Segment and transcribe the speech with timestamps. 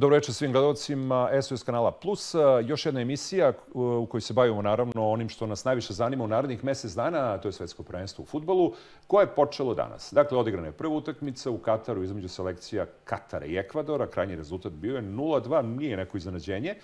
[0.00, 2.34] Dobro večer svim gledalcima SOS kanala Plus.
[2.64, 6.64] Još jedna emisija u kojoj se bavimo naravno onim što nas najviše zanima u narednih
[6.64, 8.72] mesec dana, to je svetsko prvenstvo u futbolu,
[9.06, 10.12] koje je počelo danas.
[10.12, 14.06] Dakle, odigrana je prva utakmica u Kataru između selekcija Katara i Ekvadora.
[14.06, 16.74] Krajnji rezultat bio je 0-2, nije neko iznenađenje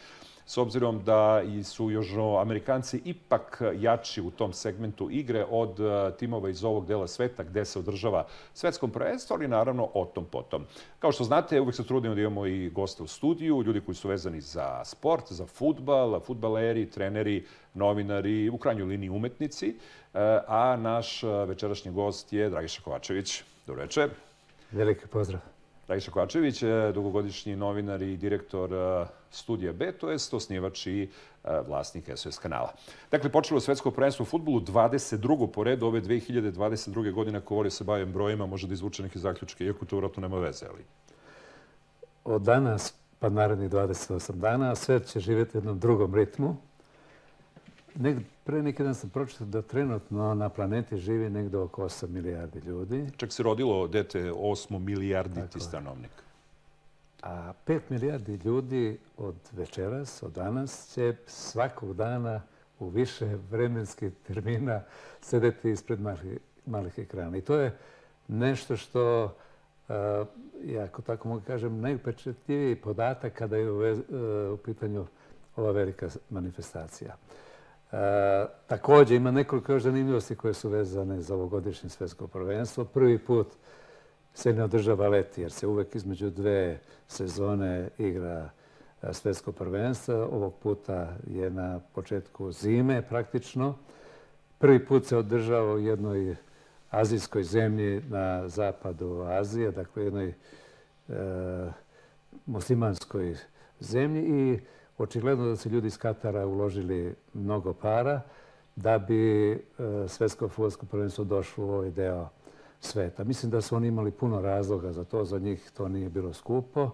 [0.46, 1.90] s obzirom da su
[2.40, 7.64] Amerikanci ipak jači u tom segmentu igre od e, timova iz ovog dela sveta gde
[7.64, 10.64] se održava svetskom prvenstvo, ali naravno o tom potom.
[10.98, 14.08] Kao što znate, uvek se trudimo da imamo i goste u studiju, ljudi koji su
[14.08, 19.74] vezani za sport, za futbal, futbaleri, treneri, novinari, u krajnjoj liniji umetnici, e,
[20.46, 23.42] a naš večerašnji gost je Dragiša Kovačević.
[23.66, 24.10] Dobro večer.
[24.72, 25.55] Veliki pozdrav.
[25.86, 26.62] Dragiša Kovačević,
[26.94, 31.08] dugogodišnji novinar i direktor e, Studija B, to je osnivač i e,
[31.68, 32.72] vlasnik SOS kanala.
[33.10, 35.46] Dakle, počelo svetsko prvenstvo u futbolu, 22.
[35.52, 37.12] po redu ove 2022.
[37.12, 40.38] godine, ako volio se bavim brojima, može da izvuče neke zaključke, iako to vratno nema
[40.38, 40.84] veze, ali...
[42.24, 46.56] Od danas, pa narednih 28 dana, svet će živjeti u jednom drugom ritmu.
[47.98, 52.58] Nek, pre neki dan sam pročitao da trenutno na planeti živi negde oko 8 milijardi
[52.58, 53.06] ljudi.
[53.16, 56.10] Čak se rodilo dete 8 milijarditi stanovnik.
[57.22, 62.42] A 5 milijardi ljudi od večeras, od danas, će svakog dana
[62.78, 64.80] u više vremenskih termina
[65.20, 67.36] sedeti ispred malih, malih ekrana.
[67.36, 67.76] I to je
[68.28, 69.34] nešto što,
[70.64, 74.02] ja ako tako mogu kažem, najupečetljiviji podatak kada je u,
[74.54, 75.06] u pitanju
[75.56, 77.16] ova velika manifestacija.
[77.92, 82.84] E, takođe, ima nekoliko još zanimljivosti koje su vezane za ovogodišnje svetsko prvenstvo.
[82.84, 83.46] Prvi put
[84.34, 86.78] se ne održava leti, jer se uvek između dve
[87.08, 88.50] sezone igra
[89.02, 90.14] e, svetsko prvenstvo.
[90.14, 93.74] Ovog puta je na početku zime praktično.
[94.58, 96.36] Prvi put se održava u jednoj
[96.90, 100.34] azijskoj zemlji na zapadu Azije, dakle jednoj e,
[102.46, 103.36] muslimanskoj
[103.80, 104.60] zemlji i
[104.98, 108.20] očigledno da su ljudi iz Katara uložili mnogo para
[108.76, 109.58] da bi e,
[110.08, 112.28] svetsko futbolsko prvenstvo došlo u ovaj deo
[112.80, 113.24] sveta.
[113.24, 116.90] Mislim da su oni imali puno razloga za to, za njih to nije bilo skupo,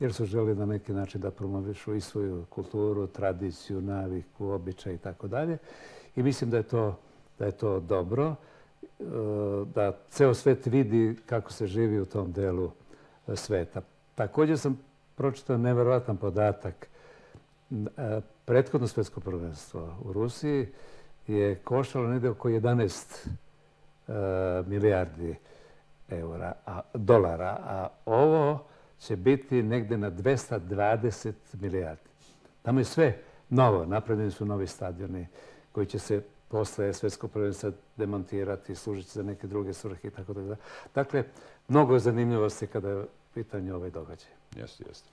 [0.00, 4.98] jer su želi na neki način da promovišu i svoju kulturu, tradiciju, naviku, običaj i
[4.98, 5.58] tako dalje.
[6.16, 6.98] I mislim da je to,
[7.38, 9.04] da je to dobro, e,
[9.74, 12.70] da ceo svet vidi kako se živi u tom delu
[13.28, 13.82] e, sveta.
[14.14, 14.80] Također sam
[15.14, 16.88] pročitao neverovatan podatak
[18.44, 20.68] prethodno svetsko prvenstvo u Rusiji
[21.26, 23.28] je koštalo negde oko 11
[24.08, 24.12] e,
[24.66, 25.36] milijardi
[26.08, 28.66] eura, a, dolara, a ovo
[28.98, 32.10] će biti negde na 220 milijardi.
[32.62, 33.18] Tamo je sve
[33.48, 35.26] novo, napravljeni su novi stadioni
[35.72, 40.56] koji će se posle svetskog prvenstva demontirati, služiti za neke druge svrhe i tako da.
[40.94, 41.24] Dakle,
[41.68, 43.04] mnogo zanimljivosti kada je
[43.34, 44.35] pitanje ovaj događaj.
[44.56, 45.08] Jeste, jeste.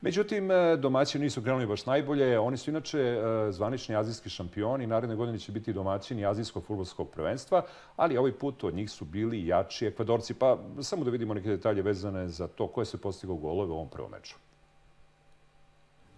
[0.00, 2.38] Međutim, e, domaćini nisu krenuli baš najbolje.
[2.38, 4.86] Oni su inače e, zvanični azijski šampioni.
[4.86, 7.62] Naredne godine će biti domaćini azijskog futbolskog prvenstva,
[7.96, 10.34] ali ovaj put od njih su bili jači ekvadorci.
[10.34, 13.90] Pa samo da vidimo neke detalje vezane za to koje se postigao golove u ovom
[13.90, 14.36] prvom meču.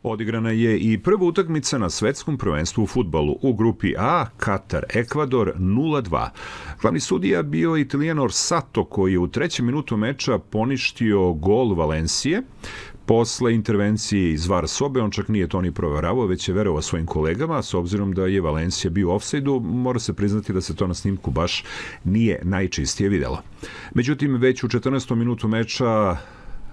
[0.03, 5.53] Odigrana je i prva utakmica na svetskom prvenstvu u futbalu u grupi A, Katar, Ekvador
[5.57, 6.29] 0-2.
[6.81, 12.43] Glavni sudija bio Italijan Sato koji je u trećem minutu meča poništio gol Valencije.
[13.07, 17.07] Posle intervencije iz VAR sobe, on čak nije to ni proveravao, već je verovao svojim
[17.07, 20.87] kolegama, s obzirom da je Valencija bio u offside-u, mora se priznati da se to
[20.87, 21.65] na snimku baš
[22.05, 23.43] nije najčistije videlo.
[23.95, 25.15] Međutim, već u 14.
[25.15, 26.17] minutu meča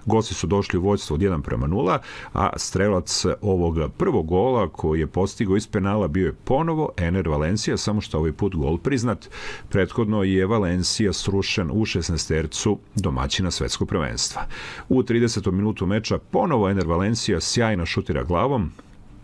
[0.06, 1.98] Gosti su došli u vojstvo od 1 prema 0,
[2.32, 7.76] a strelac ovog prvog gola koji je postigao iz penala bio je ponovo Ener Valencija,
[7.76, 9.28] samo što ovaj put gol priznat.
[9.68, 14.42] Prethodno je Valencija srušen u 16 tercu domaćina svetskog prvenstva.
[14.88, 15.50] U 30.
[15.50, 18.72] minutu meča ponovo Ener Valencija sjajno šutira glavom,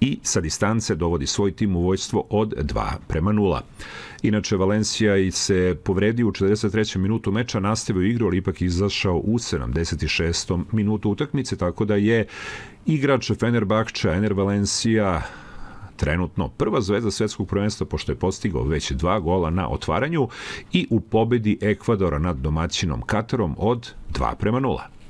[0.03, 3.61] i sa distance dovodi svoj tim u vojstvo od 2 prema 0.
[4.23, 6.99] Inače, Valencija se povredio u 43.
[6.99, 10.65] minutu meča, nastavio igru, ali ipak izašao u 76.
[10.73, 12.27] minutu utakmice, tako da je
[12.87, 15.23] igrač Fenerbahča, Ener Valencija,
[15.97, 20.29] trenutno prva zvezda svetskog prvenstva pošto je postigao već dva gola na otvaranju
[20.73, 25.02] i u pobedi Ekvadora nad domaćinom Katarom od 2 prema 0.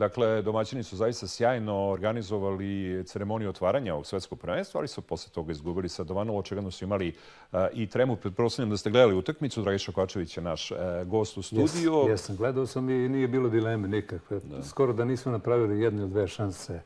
[0.00, 5.52] Dakle, domaćini su zaista sjajno organizovali ceremoniju otvaranja ovog svetskog prvenstva, ali su posle toga
[5.52, 6.36] izgubili sa Dovanom.
[6.36, 7.08] Očigledno su imali
[7.52, 8.16] uh, i tremu.
[8.16, 9.62] Pretpostavljam da ste gledali utakmicu.
[9.62, 11.94] Dragi Šokačević je naš uh, gost u studiju.
[11.94, 14.40] Jes, jesam, gledao sam i nije bilo dileme nikakve.
[14.40, 14.62] Da.
[14.62, 16.80] Skoro da nismo napravili jedne ili dve šanse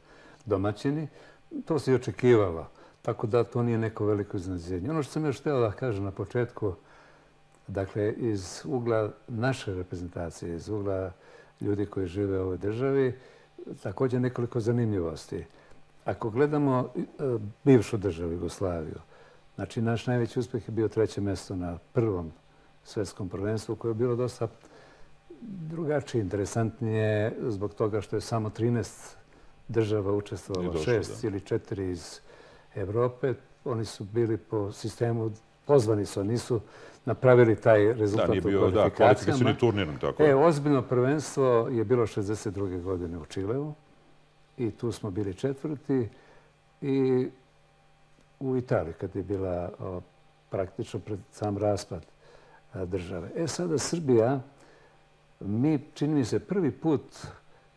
[0.44, 1.08] domaćini.
[1.64, 2.66] To se i očekivalo.
[3.02, 4.90] Tako da to nije neko veliko iznenađenje.
[4.90, 6.74] Ono što sam još htio da kažem na početku,
[7.66, 11.12] dakle, iz ugla naše reprezentacije, iz ugla
[11.64, 13.14] ljudi koji žive u ovoj državi.
[13.82, 15.44] Također nekoliko zanimljivosti.
[16.04, 17.02] Ako gledamo e,
[17.64, 18.98] bivšu državu Jugoslaviju,
[19.54, 22.32] znači naš najveći uspjeh je bio treće mjesto na prvom
[22.84, 24.48] svjetskom prvenstvu koje je bilo dosta
[25.40, 29.14] drugačije, interesantnije zbog toga što je samo 13
[29.68, 32.20] država učestvovalo, šest ili četiri iz
[32.74, 33.34] Evrope.
[33.64, 35.30] Oni su bili po sistemu,
[35.66, 36.60] pozvani su, nisu
[37.04, 39.88] napravili taj rezultat da, nije bio, Da, kvalifikacijni turnir.
[40.00, 40.22] Tako.
[40.22, 42.82] E, ozbiljno prvenstvo je bilo 62.
[42.82, 43.72] godine u Čileu
[44.58, 46.08] i tu smo bili četvrti
[46.80, 47.28] i
[48.40, 49.70] u Italiji kad je bila
[50.50, 52.06] praktično pred sam raspad
[52.74, 53.30] države.
[53.36, 54.40] E sada Srbija,
[55.40, 57.02] mi čini mi se prvi put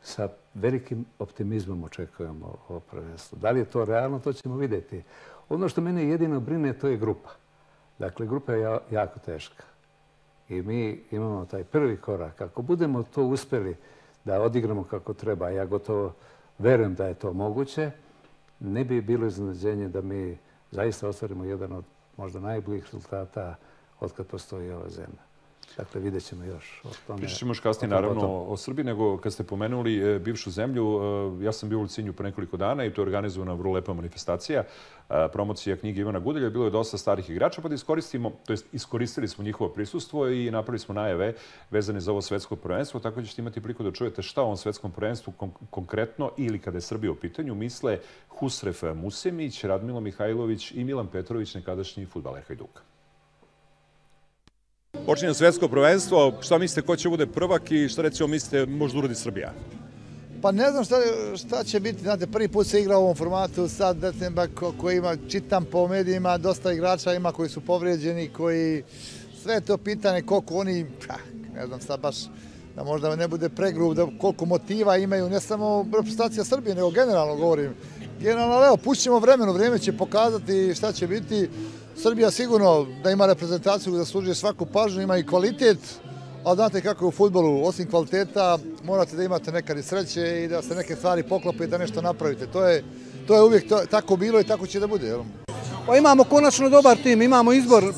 [0.01, 3.37] sa velikim optimizmom očekujemo ovo prvenstvo.
[3.37, 5.03] Da li je to realno, to ćemo vidjeti.
[5.49, 7.29] Ono što mene jedino brine, to je grupa.
[7.99, 9.63] Dakle, grupa je jako teška.
[10.49, 12.41] I mi imamo taj prvi korak.
[12.41, 13.75] Ako budemo to uspjeli
[14.25, 16.13] da odigramo kako treba, ja gotovo
[16.57, 17.91] verujem da je to moguće,
[18.59, 20.37] ne bi bilo iznenađenje da mi
[20.71, 21.85] zaista ostvarimo jedan od
[22.17, 23.55] možda najboljih rezultata
[23.99, 25.26] od kad postoji ova zemlja.
[25.77, 27.17] Dakle, vidjet ćemo još o tome.
[27.17, 30.99] Pričat ćemo još kasnije, naravno, o Srbiji, nego kad ste pomenuli e, bivšu zemlju,
[31.41, 33.93] e, ja sam bio u Licinju pre nekoliko dana i to je organizovana vrlo lepa
[33.93, 34.63] manifestacija.
[35.09, 36.49] E, promocija knjige Ivana Gudelja.
[36.49, 40.51] Bilo je dosta starih igrača, pa da iskoristimo, to jest iskoristili smo njihovo prisustvo i
[40.51, 41.33] napravili smo najave
[41.71, 44.57] vezane za ovo svetsko prvenstvo, tako da ćete imati priliku da čujete šta o ovom
[44.57, 45.33] svetskom prvenstvu
[45.69, 51.55] konkretno ili kada je Srbija u pitanju, misle Husref Musemić, Radmilo Mihajlović i Milan Petrović,
[51.55, 52.96] nekadašnji futbaler Hajduka.
[55.07, 56.33] Počinje svetsko prvenstvo.
[56.41, 59.53] Šta mislite, ko će bude prvak i šta recimo mislite možda uradi Srbija?
[60.41, 60.95] Pa ne znam šta,
[61.37, 62.01] šta će biti.
[62.01, 63.67] Znate, prvi put se igra u ovom formatu.
[63.67, 68.83] Sad Detenbak koji ima, čitam po medijima, dosta igrača ima koji su povrijeđeni, koji
[69.43, 70.85] sve to pitanje koliko oni,
[71.55, 72.15] ne znam sad baš,
[72.75, 77.35] da možda ne bude pregrub, da koliko motiva imaju, ne samo reprezentacija Srbije, nego generalno
[77.35, 77.73] govorim.
[78.21, 81.49] Generalno, evo, pušćemo vremenu, vrijeme će pokazati šta će biti.
[82.01, 85.77] Srbija sigurno da ima reprezentaciju da služi svaku pažnju, ima i kvalitet,
[86.45, 90.47] a znate kako je u futbolu, osim kvaliteta, morate da imate nekad i sreće i
[90.47, 92.47] da se neke stvari poklope i da nešto napravite.
[92.47, 92.83] To je,
[93.27, 95.15] to je uvijek tako bilo i tako će da bude.
[95.87, 97.93] Pa imamo konačno dobar tim, imamo izbor.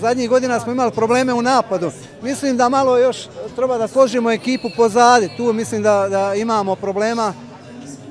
[0.00, 1.90] Zadnjih godina smo imali probleme u napadu.
[2.22, 3.16] Mislim da malo još
[3.56, 5.30] treba da složimo ekipu pozadi.
[5.36, 7.34] Tu mislim da, da imamo problema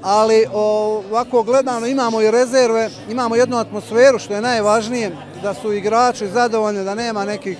[0.02, 5.12] ali ovako gledano imamo i rezerve, imamo jednu atmosferu što je najvažnije,
[5.44, 7.58] da su igrači zadovoljni, da nema nekih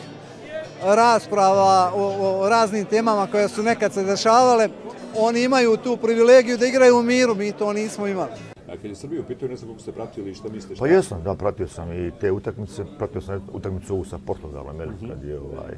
[0.84, 4.70] rasprava o, raznim temama koje su nekad se dešavale.
[5.18, 8.32] Oni imaju tu privilegiju da igraju u miru, mi to nismo imali.
[8.68, 10.80] A kad je Srbiju pitao, ne znam kako ste pratili i šta mislite?
[10.80, 15.10] Pa jesam, da, pratio sam i te utakmice, pratio sam utakmicu ovu sa Portugalom, uh
[15.10, 15.78] kad je, ovaj,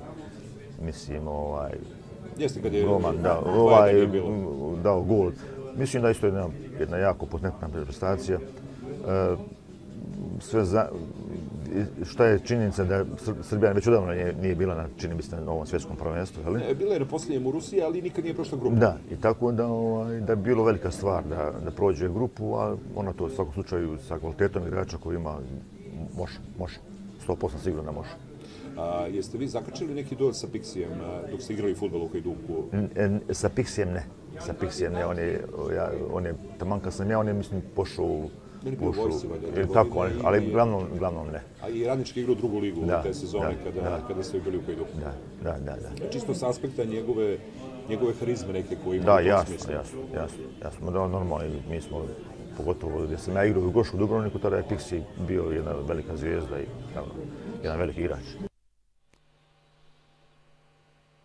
[0.81, 1.71] mislim, ovaj,
[2.38, 3.94] Jeste, kad je Roman, da, ovaj,
[4.83, 5.31] dao gol.
[5.78, 6.48] Mislim da isto jedna,
[6.80, 8.40] jedna jako potentna prestacija.
[8.40, 9.36] E,
[10.40, 10.88] sve za,
[12.06, 13.06] što je činjenica da
[13.42, 16.50] Srbija već odavno nije, nije bila na, čini mi se, na ovom svjetskom prvenstvu, je
[16.50, 16.75] li?
[16.75, 18.75] Bila je na posljednjem u Rusiji, ali nikad nije prošla grupu.
[18.75, 22.75] Da, i tako da, ovaj, da je bilo velika stvar da, da prođe grupu, a
[22.96, 25.38] ona to u svakom slučaju sa kvalitetom igrača koji ima,
[26.18, 26.80] može, može,
[27.27, 28.10] 100% sigurno da može.
[28.77, 30.92] A, jeste vi zakačili neki duel sa Pixijem
[31.32, 32.63] dok ste igrali futbol u Hajduku?
[33.32, 34.06] Sa Pixijem ne
[34.39, 35.42] sa Pixijem, ne, on je,
[35.75, 38.30] ja, on je, taman kad sam ja, on je, mislim, pošao u...
[38.80, 39.10] Pošao,
[39.74, 41.42] tako, ali, ali glavnom, glavnom ne.
[41.62, 44.08] A i radnički igra u drugu ligu da, te sezone da, kada, da.
[44.08, 44.89] kada ste bili u Hajduku.
[45.00, 45.13] Da,
[45.44, 46.10] da, da, da.
[46.10, 47.38] Čisto s aspekta njegove,
[47.89, 50.92] njegove harizme neke koje ima da, jasno, jasno, jasno, jasno.
[50.92, 51.39] Da, normalno,
[51.70, 52.06] mi smo,
[52.58, 56.18] pogotovo gdje sam ja igrao u Gošu u Dubrovniku, tada je Pixi bio jedna velika
[56.18, 56.65] zvijezda i
[57.63, 58.52] jedan veliki igrač.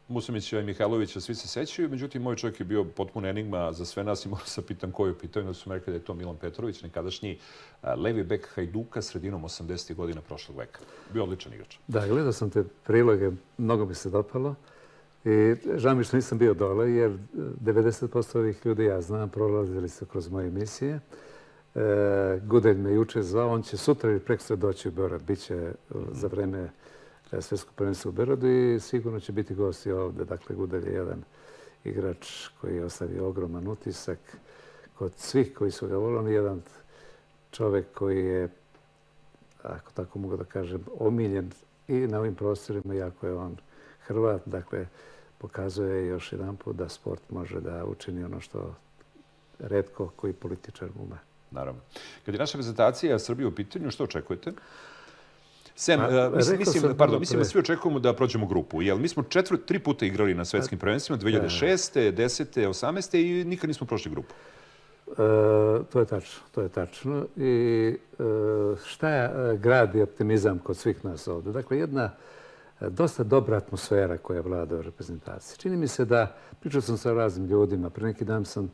[0.08, 4.04] Musimića i Mihajlovića svi se sećaju, međutim, moj čovjek je bio potpun enigma za sve
[4.04, 6.36] nas i moram se pitan koju pitaju, da su mi rekli da je to Milan
[6.36, 7.38] Petrović, nekadašnji
[7.96, 9.94] levi bek Hajduka sredinom 80.
[9.94, 10.80] godina prošlog veka.
[11.12, 11.76] Bio odličan igrač.
[11.86, 14.54] Da, gledao sam te priloge, mnogo mi se dopalo.
[15.24, 20.06] I žao mi što nisam bio dole, jer 90% ovih ljudi ja znam, prolazili su
[20.06, 21.00] kroz moje emisije.
[21.74, 21.80] E,
[22.44, 25.72] Gudelj me juče zvao, on će sutra ili prekstra doći u Beograd, bit će
[26.12, 26.70] za vreme
[27.30, 30.24] svjetsko prvenstvo u Berodu i sigurno će biti gosti ovdje.
[30.24, 31.22] Dakle, Gudel je jedan
[31.84, 34.18] igrač koji je ostavio ogroman utisak
[34.94, 36.34] kod svih koji su ga volili.
[36.34, 36.62] jedan
[37.50, 38.48] čovjek koji je,
[39.62, 41.50] ako tako mogu da kažem, omiljen
[41.88, 43.56] i na ovim prostorima, jako je on
[44.06, 44.42] Hrvat.
[44.46, 44.86] Dakle,
[45.38, 48.74] pokazuje još jedan put da sport može da učini ono što
[49.58, 51.16] redko koji političar ume.
[51.50, 51.80] Naravno.
[52.24, 54.52] Kad je naša prezentacija Srbije u pitanju, što očekujete?
[55.80, 59.08] Sem, A, rekao mislim, mislim, pardon, mislim da svi očekujemo da prođemo grupu, jer mi
[59.08, 62.12] smo četvrt, tri puta igrali na svetskim prvenstvima, 2006.
[62.12, 62.68] 10.
[62.68, 63.18] 18.
[63.18, 64.34] i nikad nismo prošli grupu.
[65.10, 65.14] E,
[65.92, 67.26] to je tačno, to je tačno.
[67.36, 68.24] I e,
[68.84, 71.52] šta je e, gradi optimizam kod svih nas ovde?
[71.52, 72.10] Dakle, jedna
[72.80, 75.58] e, dosta dobra atmosfera koja vlada u reprezentaciji.
[75.58, 78.72] Čini mi se da, pričao sam sa raznim ljudima, pre neki dan sam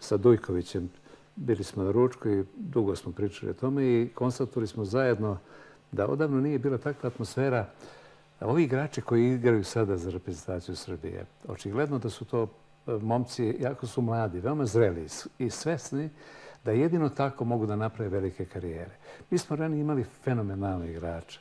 [0.00, 0.90] sa Dujkovićem,
[1.36, 5.38] bili smo na ručku i dugo smo pričali o tome i konstatovali smo zajedno
[5.92, 7.66] da odavno nije bila takva atmosfera
[8.40, 13.86] Ovi igrači koji igraju sada za reprezentaciju Srbije, očigledno da su to e, momci, jako
[13.86, 15.06] su mladi, veoma zreli
[15.38, 16.10] i svesni
[16.64, 18.96] da jedino tako mogu da naprave velike karijere.
[19.30, 21.40] Mi smo ranije imali fenomenalne igrače,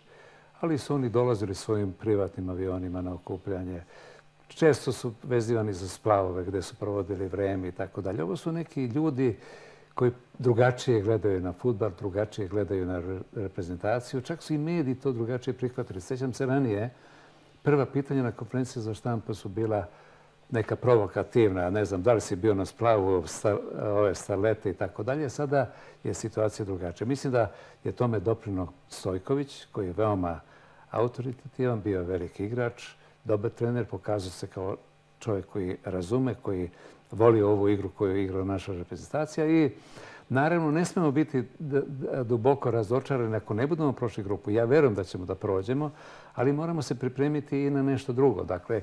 [0.60, 3.84] ali su oni dolazili svojim privatnim avionima na okupljanje.
[4.48, 8.24] Često su vezivani za splavove gde su provodili vreme i tako dalje.
[8.24, 9.38] Ovo su neki ljudi
[9.96, 14.22] koji drugačije gledaju na futbal, drugačije gledaju na re- reprezentaciju.
[14.22, 16.02] Čak su i mediji to drugačije prihvatili.
[16.02, 16.90] Sećam se ranije,
[17.64, 19.86] prva pitanja na konferenciji za štampu su bila
[20.52, 25.04] neka provokativna, ne znam da li si bio na splavu sta, ove starlete i tako
[25.04, 25.30] dalje.
[25.30, 25.74] Sada
[26.04, 27.08] je situacija drugačija.
[27.08, 27.52] Mislim da
[27.84, 30.40] je tome doprino Stojković, koji je veoma
[30.92, 32.84] autoritativan, bio je veliki igrač,
[33.24, 34.78] dobar trener, pokazao se kao
[35.20, 36.70] čovjek koji razume, koji
[37.12, 39.72] voli ovu igru koju je igrala naša reprezentacija i
[40.30, 41.44] naravno ne smemo biti
[42.24, 44.52] duboko razočarani ako ne budemo prošli grupu.
[44.52, 45.92] Ja verujem da ćemo da prođemo,
[46.34, 48.44] ali moramo se pripremiti i na nešto drugo.
[48.44, 48.82] Dakle,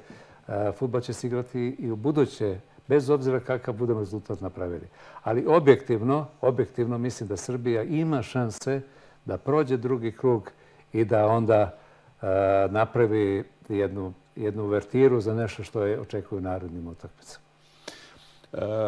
[0.49, 4.87] e, futbol će se igrati i u buduće, bez obzira kakav budemo rezultat napravili.
[5.23, 8.81] Ali objektivno, objektivno mislim da Srbija ima šanse
[9.25, 10.50] da prođe drugi krug
[10.93, 11.79] i da onda
[12.23, 12.26] e,
[12.71, 17.51] napravi jednu, jednu uvertiru za nešto što je očekuju narodnim utakmicama.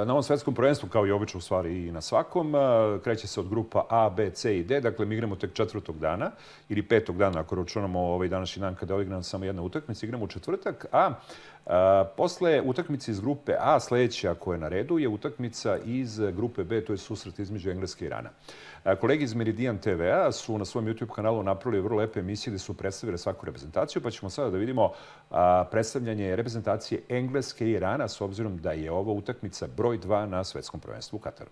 [0.06, 2.58] Na ovom svetskom prvenstvu, kao i obično u stvari i na svakom, e,
[3.04, 4.80] kreće se od grupa A, B, C i D.
[4.80, 6.30] Dakle, mi igramo tek četvrtog dana
[6.68, 10.24] ili petog dana, ako računamo ovaj današnji dan kada je odigrana samo jedna utakmica, igramo
[10.24, 10.86] u četvrtak.
[10.92, 11.14] A
[12.16, 16.84] posle utakmice iz grupe A, sledeća koja je na redu, je utakmica iz grupe B,
[16.84, 18.30] to je susret između Engleske i Irana.
[19.00, 22.74] Kolegi iz Meridian TV-a su na svom YouTube kanalu napravili vrlo lepe emisije gde su
[22.74, 24.92] predstavili svaku reprezentaciju, pa ćemo sada da vidimo
[25.70, 30.80] predstavljanje reprezentacije Engleske i Irana, s obzirom da je ovo utakmica broj 2 na svetskom
[30.80, 31.50] prvenstvu u Kataru.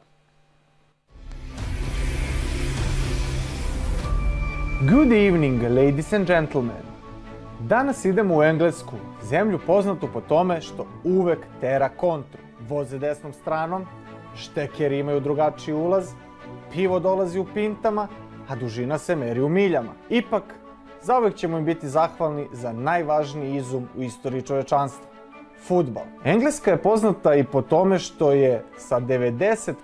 [4.90, 6.91] Good evening, ladies and gentlemen.
[7.61, 12.40] Danas idemo u Englesku, zemlju poznatu po tome što uvek tera kontru.
[12.68, 13.87] Voze desnom stranom,
[14.37, 16.12] štekeri imaju drugačiji ulaz,
[16.73, 18.09] pivo dolazi u pintama,
[18.49, 19.92] a dužina se meri u miljama.
[20.09, 20.42] Ipak,
[21.02, 25.12] zauvek ćemo im biti zahvalni za najvažniji izum u istoriji čovečanstva.
[25.66, 26.02] Futbal.
[26.25, 29.75] Engleska je poznata i po tome što je sa 90%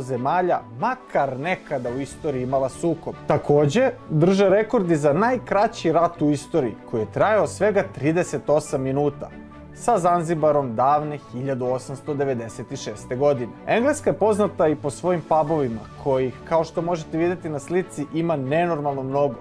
[0.00, 3.14] zemalja makar nekada u istoriji imala sukob.
[3.26, 9.30] Takođe, drže rekordi za najkraći rat u istoriji, koji je trajao svega 38 minuta,
[9.74, 13.18] sa Zanzibarom davne 1896.
[13.18, 13.52] godine.
[13.66, 18.36] Engleska je poznata i po svojim pubovima, kojih, kao što možete videti na slici, ima
[18.36, 19.34] nenormalno mnogo.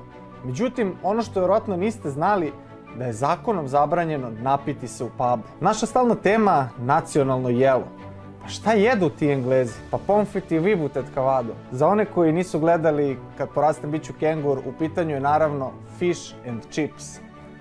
[0.44, 2.52] Međutim, ono što vjerojatno niste znali,
[2.98, 5.44] da je zakonom zabranjeno napiti se u pubu.
[5.60, 7.88] Naša stalna tema nacionalno jelo.
[8.42, 9.74] Pa šta jedu ti Englezi?
[9.92, 11.54] Pa pomfit i vibutet kavado.
[11.72, 16.62] Za one koji nisu gledali kad porastem biću kengur, u pitanju je naravno fish and
[16.72, 17.20] chips.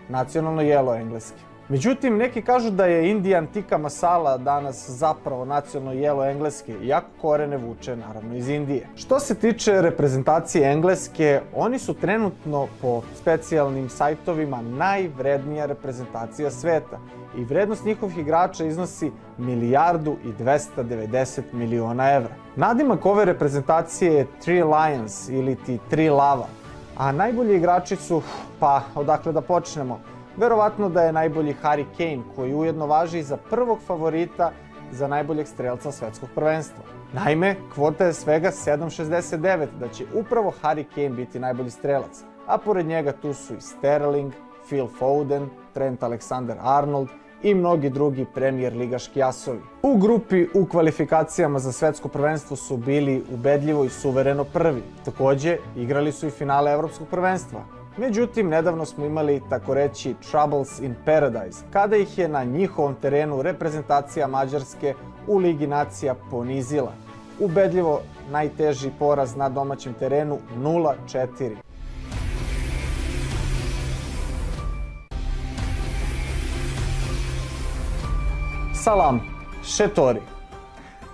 [0.09, 1.52] Nacionalno jelo engleski.
[1.73, 7.57] Međutim, neki kažu da je Indian tikka masala danas zapravo nacionalno jelo engleske, iako korene
[7.57, 8.89] vuče naravno iz Indije.
[8.97, 16.99] Što se tiče reprezentacije engleske, oni su trenutno po specijalnim sajtovima najvrednija reprezentacija sveta
[17.37, 22.35] i vrednost njihovih igrača iznosi milijardu i 290 miliona evra.
[22.57, 26.47] Nadimak ove reprezentacije je Three Lions ili ti Tri Lava,
[26.97, 28.23] a najbolji igrači su,
[28.61, 30.01] pa odakle da počnemo,
[30.37, 34.51] Verovatno da je najbolji Harry Kane, koji ujedno važi i za prvog favorita
[34.93, 36.85] za najboljeg strelca svetskog prvenstva.
[37.13, 42.87] Naime, kvota je svega 7.69 da će upravo Harry Kane biti najbolji strelac, a pored
[42.87, 44.33] njega tu su i Sterling,
[44.67, 47.09] Phil Foden, Trent Alexander-Arnold
[47.43, 49.61] i mnogi drugi premier ligaški asovi.
[49.83, 54.83] U grupi u kvalifikacijama za svetsko prvenstvo su bili ubedljivo i suvereno prvi.
[55.05, 57.61] Takođe, igrali su i finale evropskog prvenstva,
[57.97, 63.43] Međutim, nedavno smo imali, tako reći, Troubles in Paradise, kada ih je na njihovom terenu
[63.43, 64.95] reprezentacija Mađarske
[65.27, 66.93] u Ligi nacija ponizila.
[67.41, 71.57] Ubedljivo najteži poraz na domaćem terenu 0-4.
[78.75, 79.21] Salam,
[79.65, 80.21] Šetori.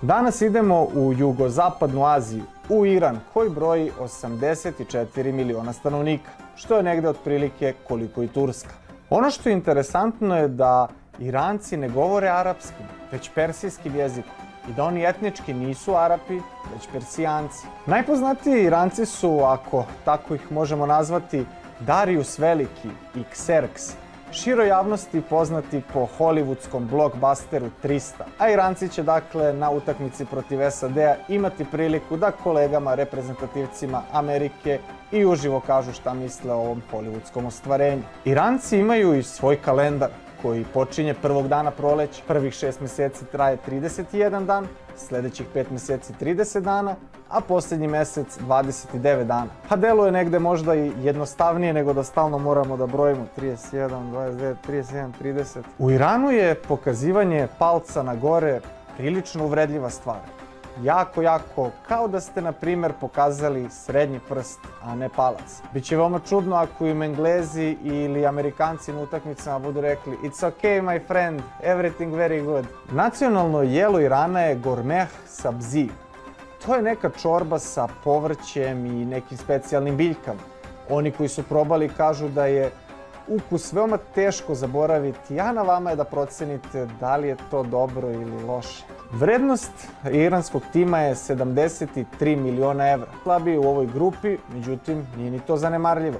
[0.01, 6.48] Danas idemo u jugozapadnu Aziju, u Iran, koji broji 84 miliona stanovnika.
[6.59, 8.73] Što je negde otprilike koliko i Turska.
[9.09, 10.87] Ono što je interesantno je da
[11.19, 16.33] Iranci ne govore arapskim, već persijskim jezikom i da oni etnički nisu Arapi,
[16.73, 17.67] već Persijanci.
[17.85, 21.45] Najpoznatiji Iranci su, ako tako ih možemo nazvati,
[21.79, 23.93] Darius Veliki i Xerx,
[24.31, 28.11] široj javnosti poznati po hollywoodskom blockbusteru 300.
[28.39, 34.79] A Iranci će dakle na utakmici protiv SAD-a imati priliku da kolegama, reprezentativcima Amerike
[35.11, 38.03] i uživo kažu šta misle o ovom hollywoodskom ostvarenju.
[38.25, 40.09] Iranci imaju i svoj kalendar
[40.41, 42.21] koji počinje prvog dana proleća.
[42.27, 46.95] Prvih šest meseci traje 31 dan, sledećih pet meseci 30 dana,
[47.29, 49.47] a poslednji mesec 29 dana.
[49.69, 54.55] Pa delo je negde možda i jednostavnije nego da stalno moramo da brojimo 31, 29,
[54.67, 55.61] 37, 30.
[55.79, 58.61] U Iranu je pokazivanje palca na gore
[58.97, 60.38] prilično uvredljiva stvar
[60.83, 65.61] jako, jako, kao da ste, na primer, pokazali srednji prst, a ne palac.
[65.73, 71.07] Biće veoma čudno ako im Englezi ili Amerikanci na utakmicama budu rekli It's okay, my
[71.07, 72.65] friend, everything very good.
[72.91, 75.89] Nacionalno jelo Irana je gormeh sabzi.
[76.65, 80.39] To je neka čorba sa povrćem i nekim specijalnim biljkama.
[80.89, 82.71] Oni koji su probali kažu da je
[83.27, 88.11] ukus veoma teško zaboraviti, a na vama je da procenite da li je to dobro
[88.11, 88.83] ili loše.
[89.11, 89.71] Vrednost
[90.11, 93.07] iranskog tima je 73 miliona evra.
[93.23, 96.19] Slabiji u ovoj grupi, međutim, nije ni to zanemarljivo.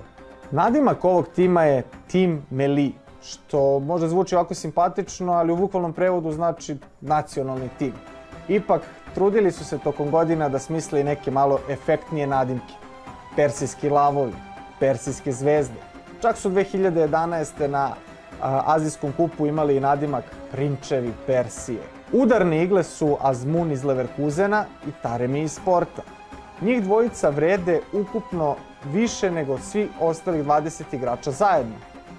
[0.51, 2.93] Nadimak ovog tima je Tim Meli,
[3.23, 7.93] što možda zvuči ovako simpatično, ali u bukvalnom prevodu znači nacionalni tim.
[8.47, 8.81] Ipak,
[9.15, 12.73] trudili su se tokom godina da smisle i neke malo efektnije nadimke.
[13.35, 14.33] Persijski lavovi,
[14.79, 15.79] persijske zvezde.
[16.21, 17.67] Čak su 2011.
[17.67, 17.91] na
[18.41, 21.98] Azijskom kupu imali i nadimak Prinčevi Persije.
[22.13, 26.01] Udarne igle su Azmun iz Leverkusena i Taremi iz Sporta.
[26.61, 28.55] Njih dvojica vrede ukupno
[28.93, 31.75] više nego svi ostali 20 igrača zajedno.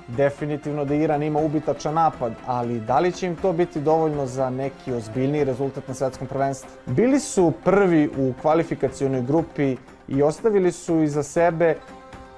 [0.09, 4.51] Definitivno da Iran ima ubitačan napad, ali da li će im to biti dovoljno za
[4.51, 6.71] neki ozbiljniji rezultat na svetskom prvenstvu?
[6.87, 9.77] Bili su prvi u kvalifikacijonoj grupi
[10.09, 11.77] i ostavili su iza sebe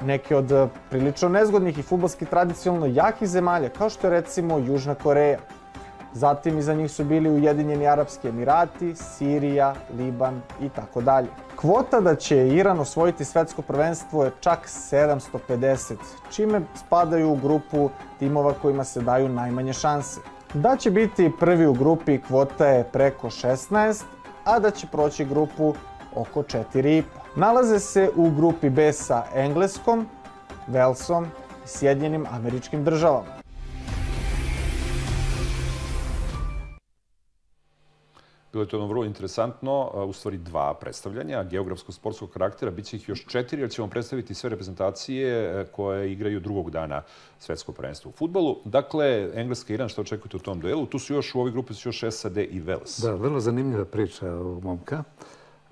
[0.03, 5.39] neke od prilično nezgodnih i futbolski tradicionalno jakih zemalja, kao što je recimo Južna Koreja.
[6.15, 11.29] Zatim iza njih su bili Ujedinjeni Arapski Emirati, Sirija, Liban i tako dalje.
[11.57, 15.95] Kvota da će Iran osvojiti svetsko prvenstvo je čak 750,
[16.31, 20.21] čime spadaju u grupu timova kojima se daju najmanje šanse.
[20.55, 24.03] Da će biti prvi u grupi kvota je preko 16,
[24.45, 25.75] a da će proći grupu
[26.15, 27.03] oko 4,5.
[27.37, 30.07] Nalaze se u grupi B sa Engleskom,
[30.67, 33.42] Velsom i Sjedinjenim američkim državama.
[38.53, 43.09] Bilo je to ono vrlo interesantno, u stvari dva predstavljanja geografsko-sportskog karaktera, bit će ih
[43.09, 47.03] još četiri, jer ćemo predstaviti sve reprezentacije e, koje igraju drugog dana
[47.39, 48.59] svetsko prvenstvo u futbolu.
[48.65, 50.87] Dakle, Engleska i Iran, što očekujete u tom duelu?
[50.87, 53.03] Tu su još u ovoj grupi su još SAD i Wales.
[53.03, 55.05] Da, vrlo zanimljiva priča o momka.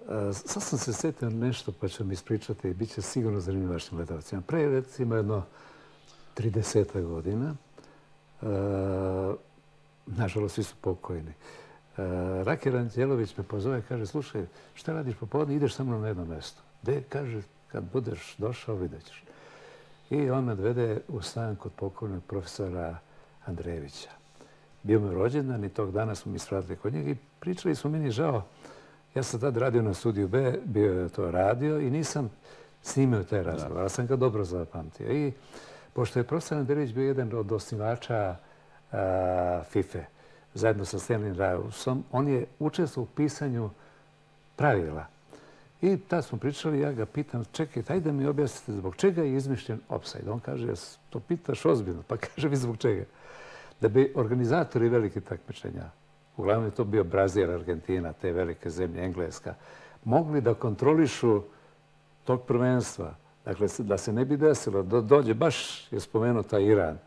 [0.08, 3.72] E, sad sam se setio nešto pa ću mi ispričati i bit će sigurno zanimljivo
[3.72, 4.42] vašim gledalcima.
[4.46, 5.42] Pre, recimo, jedno
[6.36, 7.54] 30 godina,
[8.42, 8.46] e,
[10.06, 11.30] nažalost, svi su pokojni.
[11.30, 11.59] E,
[12.44, 16.62] Raki Ranđelović me pozove kaže, slušaj, šta radiš popodne, ideš sa mnom na jedno mesto.
[16.82, 19.24] De, kaže, kad budeš došao, vidjet ćeš.
[20.10, 22.98] I on me odvede u stan kod pokojnog profesora
[23.46, 24.08] Andrejevića.
[24.82, 28.10] Bio me rođendan i tog dana smo mi svratili kod njega i pričali smo, meni
[28.10, 28.42] žao,
[29.14, 32.30] ja sam tad radio na studiju B, bio je to radio i nisam
[32.82, 35.12] snimio taj razgovor, ali sam ga dobro zapamtio.
[35.12, 35.32] I
[35.92, 38.36] pošto je profesor Andrejević bio jedan od osnivača
[39.70, 40.04] FIFE,
[40.54, 43.70] zajedno sa Stanley Rausom, on je učestvovao u pisanju
[44.56, 45.06] pravila.
[45.82, 49.36] I tad smo pričali, ja ga pitam, čekaj, taj da mi objasnite zbog čega je
[49.36, 50.30] izmišljen offside.
[50.30, 50.72] On kaže,
[51.10, 53.04] to pitaš ozbiljno, pa kaže mi zbog čega.
[53.80, 55.90] Da bi organizatori velike takmičenja,
[56.36, 59.54] uglavnom je to bio Brazil, Argentina, te velike zemlje, Engleska,
[60.04, 61.42] mogli da kontrolišu
[62.24, 63.14] tog prvenstva.
[63.44, 66.98] Dakle, da se ne bi desilo, da dođe, baš je spomenuo taj Iran,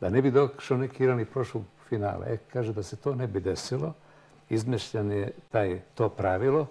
[0.00, 2.26] da ne bi došao neki Iran i prošao finale.
[2.28, 3.92] E, kaže da se to ne bi desilo,
[4.48, 6.66] izmešljan je taj, to pravilo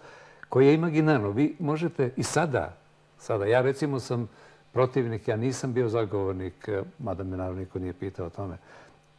[0.50, 1.32] koje je imaginarno.
[1.32, 2.74] Vi možete i sada,
[3.18, 4.30] sada, ja recimo sam
[4.74, 8.56] protivnik, ja nisam bio zagovornik, e, mada me naravno niko nije pitao o tome,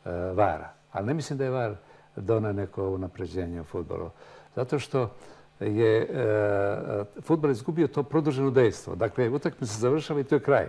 [0.05, 0.73] e, vara.
[0.93, 1.75] Ali ne mislim da je var
[2.17, 4.11] dona neko unapređenje u futbolu.
[4.57, 5.11] Zato što
[5.61, 8.95] je e, futbol izgubio to produženo dejstvo.
[8.95, 10.67] Dakle, utakmica se završava i to je kraj.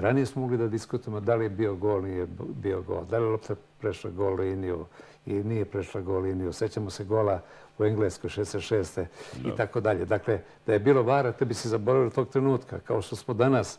[0.00, 2.26] Ranije smo mogli da diskutujemo da li je bio gol, nije
[2.62, 4.84] bio gol, da li je lopta prešla gol liniju
[5.26, 6.52] i nije prešla gol liniju.
[6.52, 7.40] Sećamo se gola
[7.78, 9.04] u Engleskoj 66.
[9.44, 10.04] i tako dalje.
[10.04, 12.78] Dakle, da je bilo vara, te bi se zaboravili tog trenutka.
[12.78, 13.78] Kao što smo danas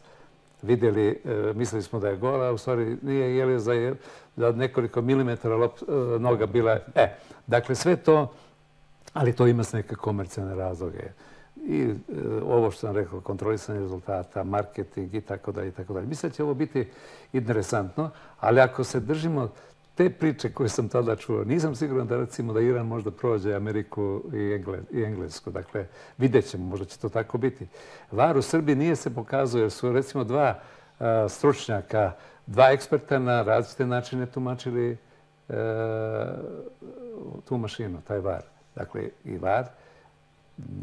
[0.61, 3.95] vidjeli, e, mislili smo da je gol, a u stvari nije, jer je za,
[4.35, 6.79] za nekoliko milimetara lop, e, noga bila...
[6.95, 7.15] E,
[7.47, 8.33] dakle, sve to,
[9.13, 11.03] ali to ima neke komercijalne razloge.
[11.67, 11.93] I e,
[12.43, 16.07] ovo što sam rekao, kontrolisanje rezultata, marketing i tako dalje i tako dalje.
[16.07, 16.87] Mislim da će ovo biti
[17.33, 19.49] interesantno, ali ako se držimo
[19.95, 24.23] te priče koje sam tada čuo, nisam siguran da recimo da Iran možda prođe Ameriku
[24.33, 25.51] i, Engle, i Englesku.
[25.51, 27.67] Dakle, vidjet ćemo, možda će to tako biti.
[28.11, 30.59] VAR u Srbiji nije se pokazao, jer su recimo dva
[30.99, 32.11] a, stručnjaka,
[32.45, 34.97] dva eksperta na različite načine tumačili
[35.49, 36.35] a,
[37.45, 38.43] tu mašinu, taj VAR.
[38.75, 39.65] Dakle, i VAR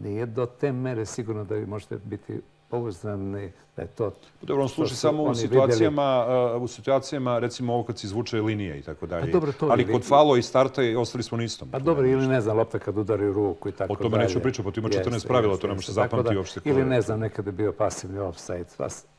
[0.02, 2.40] nije do te mere sigurno da vi možete biti
[2.74, 4.12] pouzdani da je to...
[4.42, 8.78] Dobro, on služi samo u situacijama, uh, u situacijama, recimo ovo kad se izvuče linije
[8.78, 9.32] i tako dalje.
[9.32, 11.68] Dobro, to Ali kod falo i starta ostali smo na istom.
[11.70, 14.06] Pa dobro, ili ne znam, lopta kad udari ruku i tako dalje.
[14.06, 16.60] O tome neću pričati, pa tu ima 14 pravila, to ne može se zapamati uopšte.
[16.64, 18.66] Ili ne znam, nekada je bio pasivni offside.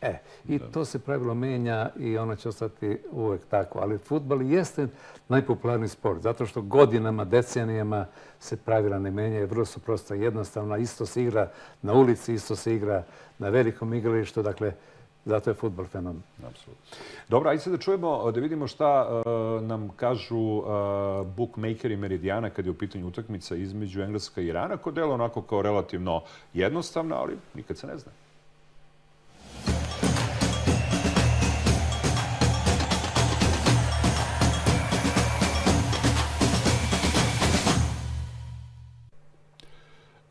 [0.02, 3.80] E, i to se pravilo menja i ono će ostati uvek tako.
[3.80, 4.88] Ali futbal jeste
[5.30, 8.06] najpopularniji sport, zato što godinama, decenijama
[8.39, 10.78] se pravila ne menjaju, vrlo su prosto jednostavna.
[10.78, 13.04] Isto se igra na ulici, isto se igra
[13.39, 14.74] na velikom igralištu, dakle,
[15.26, 16.21] zato je futbol fenomen.
[16.48, 16.86] Apsolutno.
[17.30, 20.65] Dobro, ajde da čujemo, da vidimo šta uh, nam kažu uh,
[21.28, 25.62] bookmakeri Meridijana kad je u pitanju utakmica između Engleska i Irana, ko dela onako kao
[25.62, 26.21] relativno
[26.54, 28.12] jednostavno, ali nikad se ne zna.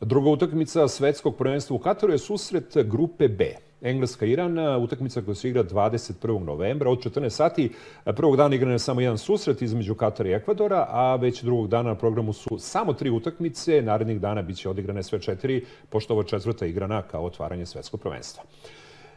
[0.07, 3.55] Druga utakmica svetskog prvenstva u Kataru je susret grupe B.
[3.81, 6.43] Engleska-Iran, utakmica koja se igra 21.
[6.43, 7.71] novembra od 14 sati.
[8.15, 11.89] Prvog dana igran je samo jedan susret između Katara i Ekvadora, a već drugog dana
[11.89, 13.81] na programu su samo tri utakmice.
[13.81, 18.43] Narednih dana biće odigrane sve četiri, pošto ovo četvrta igrana kao otvaranje svetskog prvenstva.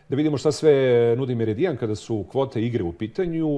[0.09, 3.49] Da vidimo šta sve nudi Meridijan kada su kvote igre u pitanju.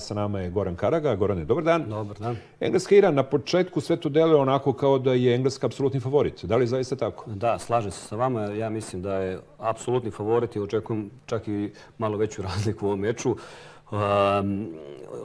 [0.00, 1.14] Sa nama je Goran Karaga.
[1.14, 1.84] Gorane, dobar dan.
[1.88, 2.36] Dobar dan.
[2.60, 6.44] Engleska Iran na početku sve to deluje onako kao da je Engleska apsolutni favorit.
[6.44, 7.30] Da li je zaista tako?
[7.30, 8.44] Da, slažem se sa vama.
[8.44, 13.00] Ja mislim da je apsolutni favorit i očekujem čak i malo veću razliku u ovom
[13.00, 13.36] meču.
[13.90, 14.68] Um,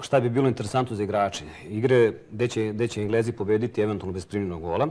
[0.02, 1.44] šta bi bilo interesantno za igrače?
[1.70, 4.88] Igre gde će, gde će Englezi pobediti eventualno bez primljenog gola.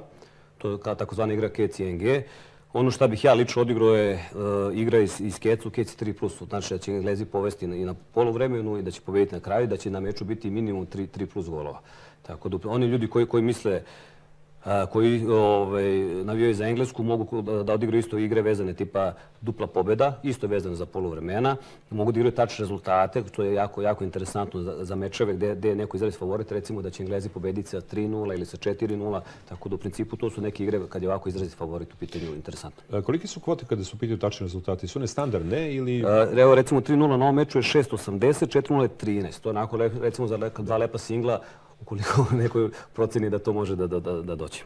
[0.58, 2.24] To je takozvana igra KCNG.
[2.74, 6.12] Ono što bih ja lično odigrao je uh, igra iz, iz Kecu, Kec 3+.
[6.12, 6.42] Plus.
[6.48, 9.76] Znači da će Englezi povesti i na polovremenu i da će pobediti na kraju, da
[9.76, 11.80] će na meču biti minimum 3, 3 plus golova.
[12.22, 13.82] Tako da oni ljudi koji, koji misle
[14.90, 15.84] koji ovaj,
[16.24, 20.86] navijaju za Englesku mogu da odigraju isto igre vezane tipa dupla pobjeda, isto vezane za
[20.86, 21.56] polovremena.
[21.90, 25.68] Mogu da igraju tačne rezultate, što je jako, jako interesantno za, za mečeve gde, gde
[25.68, 29.20] je neko izrazi favorit, recimo da će Englezi pobediti sa 3-0 ili sa 4-0.
[29.48, 32.34] Tako da u principu to su neke igre kad je ovako izrazi favorit u pitanju
[32.34, 32.98] interesantno.
[32.98, 34.86] A, koliki su kvote kada su pitaju tačne rezultate?
[34.86, 36.04] Su one standardne ili...
[36.06, 39.40] A, evo recimo 3-0 na ovom meču je 6.80, 4-0 je 13.
[39.40, 41.40] To je onako recimo za dva lepa singla
[41.84, 44.64] ukoliko nekoj proceni da to može da, da, da, da doće.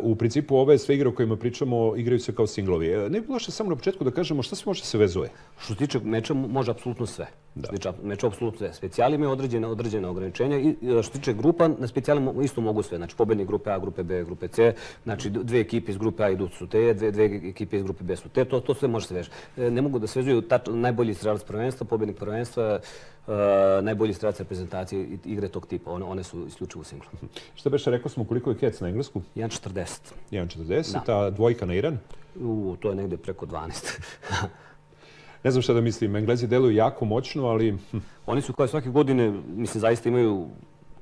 [0.00, 2.88] U principu ove sve igre o kojima pričamo igraju se kao singlovi.
[2.88, 5.30] E, ne bi loše samo na početku da kažemo šta se može se vezuje?
[5.58, 7.26] Što se tiče meča, može apsolutno sve.
[7.54, 7.66] Da.
[7.66, 8.74] Što se tiče meča, apsolutno sve.
[8.74, 12.82] Specijali imaju određene, određene ograničenja i e, što se tiče grupa, na specijali isto mogu
[12.82, 12.98] sve.
[12.98, 14.74] Znači, pobednik grupe A, grupe B, grupe C,
[15.04, 18.16] znači dve ekipe iz grupe A idu su te, dve, dve ekipe iz grupe B
[18.16, 19.36] su te, to, to sve može se vežiti.
[19.56, 22.80] E, ne mogu da se vezuju tač, najbolji strelac prvenstva, pobednik prvenstva,
[23.26, 23.34] uh,
[23.82, 25.90] najbolji strelac reprezentacije igre tog tipa.
[25.90, 27.08] One, one su isključivo u singlu.
[27.54, 29.22] Šta beše, rekao smo koliko je kec na englesku?
[29.36, 29.98] 1.40.
[30.30, 31.98] 1.40, a dvojka na Iran?
[32.40, 34.00] U, to je negde preko 12.
[35.44, 37.78] ne znam šta da mislim, Englezi deluju jako moćno, ali...
[37.90, 37.98] Hm.
[38.26, 40.48] Oni su kao svake godine, mislim, zaista imaju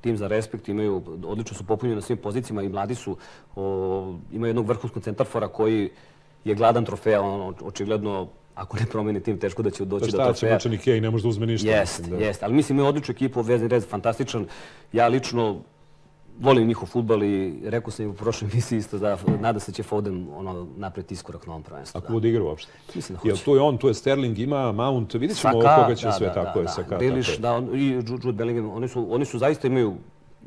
[0.00, 3.16] tim za respekt, imaju, odlično su popunjeni na svim pozicijama i mladi su,
[3.56, 5.90] o, imaju jednog vrhunskog centarfora koji
[6.44, 10.34] je gladan trofeja, on, očigledno ako ne promeni tim, teško da će doći do trofeja.
[10.34, 11.70] Šta će Mačani Kej, ne može da uzme ništa.
[11.70, 12.42] Jest, jest.
[12.42, 14.46] Ali mislim, imaju odličnu ekipu, vezni red, fantastičan.
[14.92, 15.60] Ja lično
[16.40, 19.82] volim njihov futbal i rekao sam i u prošloj emisiji isto da nada se će
[19.82, 21.98] Foden ono, napred iskorak na ovom prvenstvu.
[21.98, 22.72] Ako bude igra uopšte?
[22.94, 23.28] Mislim da hoće.
[23.28, 26.12] Jel tu je on, tu je Sterling, ima Mount, vidit ćemo od koga će da,
[26.12, 26.68] sve da, tako da, je.
[26.68, 29.94] Saka, Grealish, da, on, i Jude Bellingham, oni su, oni su zaista imaju...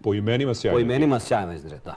[0.03, 0.75] Po imenima sjajno.
[0.75, 1.95] Po imenima sjajno izgled, da.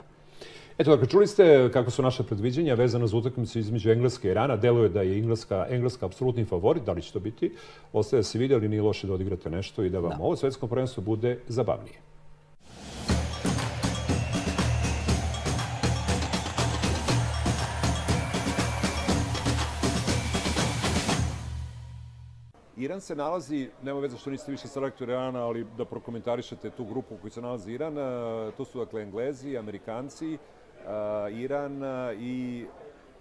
[0.77, 4.55] Eto, dakle, čuli ste kako su naše predviđenja vezano za utakmicu između Engleske i Irana.
[4.55, 6.83] Deluje da je Engleska, Engleska apsolutni favorit.
[6.83, 7.53] Da li će to biti?
[7.93, 10.17] Ostaje da se vidi, ali nije loše da odigrate nešto i da vam da.
[10.23, 11.97] ovo svetsko prvenstvo bude zabavnije.
[22.77, 27.15] Iran se nalazi, nema veze što niste više selektor Irana, ali da prokomentarišete tu grupu
[27.15, 27.97] u kojoj se nalazi Iran.
[27.97, 28.01] E,
[28.57, 30.37] to su dakle Englezi, Amerikanci,
[31.31, 31.81] Iran
[32.19, 32.65] i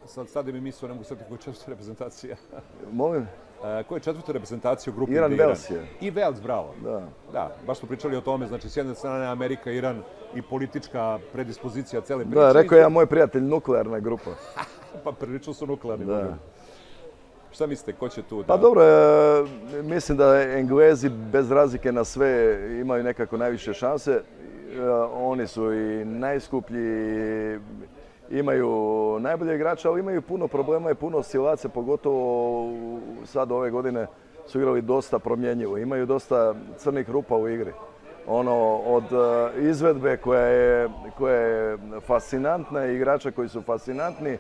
[0.07, 2.37] sad stade mi mislio, ne mogu sad koja je četvrta reprezentacija.
[2.93, 3.27] Molim?
[3.61, 5.87] Koja je četvrta reprezentacija u grupi Iran gde Vels je.
[6.01, 6.75] I Vels, bravo.
[6.85, 7.03] Da.
[7.33, 10.03] Da, baš smo pričali o tome, znači s jedne strane Amerika, Iran
[10.35, 12.41] i politička predispozicija cele priče.
[12.41, 14.31] Da, rekao je ja moj prijatelj, nuklearna grupa.
[15.05, 16.07] pa prilično su nuklearni.
[16.07, 16.15] Da.
[16.15, 16.35] bože.
[17.53, 18.47] Šta mislite, ko će tu da...
[18.47, 24.23] Pa dobro, e, mislim da Englezi bez razlike na sve imaju nekako najviše šanse.
[24.77, 27.59] E, Oni su i najskuplji,
[28.31, 28.71] imaju
[29.21, 32.71] najbolje igrače, ali imaju puno problema i puno oscilacija, pogotovo
[33.25, 34.07] sad ove godine
[34.47, 35.79] su igrali dosta promjenjivo.
[35.79, 37.73] Imaju dosta crnih rupa u igri.
[38.27, 44.39] Ono, od e, izvedbe koja je, koja je fascinantna i igrača koji su fascinantni,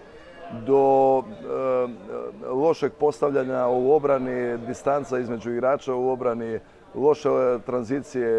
[0.67, 6.59] do e, lošeg postavljanja u obrani, distanca između igrača u obrani,
[6.97, 8.31] loše e, tranzicije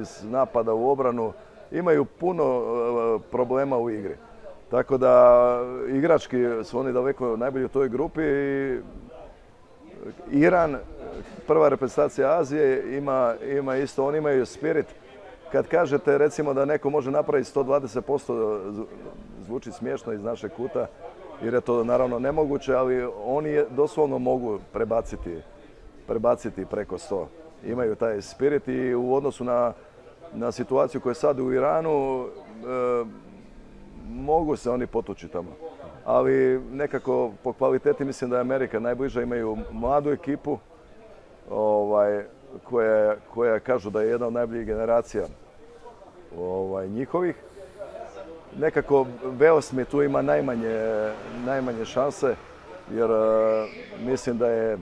[0.00, 1.32] iz napada u obranu.
[1.70, 4.16] Imaju puno e, problema u igri.
[4.70, 5.44] Tako da
[5.88, 8.22] igrački su oni daleko najbolji u toj grupi.
[8.22, 8.80] i
[10.30, 10.76] Iran,
[11.46, 14.86] prva reprezentacija Azije, ima, ima isto, oni imaju spirit.
[15.52, 18.86] Kad kažete recimo da neko može napraviti 120%, zvu-
[19.46, 20.86] zvuči smiješno iz našeg kuta,
[21.42, 25.36] jer je to naravno nemoguće, ali oni doslovno mogu prebaciti,
[26.06, 27.24] prebaciti preko 100.
[27.64, 29.72] Imaju taj spirit i u odnosu na,
[30.34, 33.04] na situaciju koja je sad u Iranu, e,
[34.08, 35.50] mogu se oni potući tamo.
[36.04, 40.58] Ali nekako po kvaliteti mislim da je Amerika najbliža, imaju mladu ekipu
[41.50, 42.24] ovaj,
[42.64, 45.24] koja, koja kažu da je jedna od najboljih generacija
[46.38, 47.36] ovaj, njihovih.
[48.58, 51.12] Nekako Veos mi tu ima najmanje,
[51.46, 52.34] najmanje šanse
[52.94, 53.66] jer e,
[54.04, 54.78] mislim da je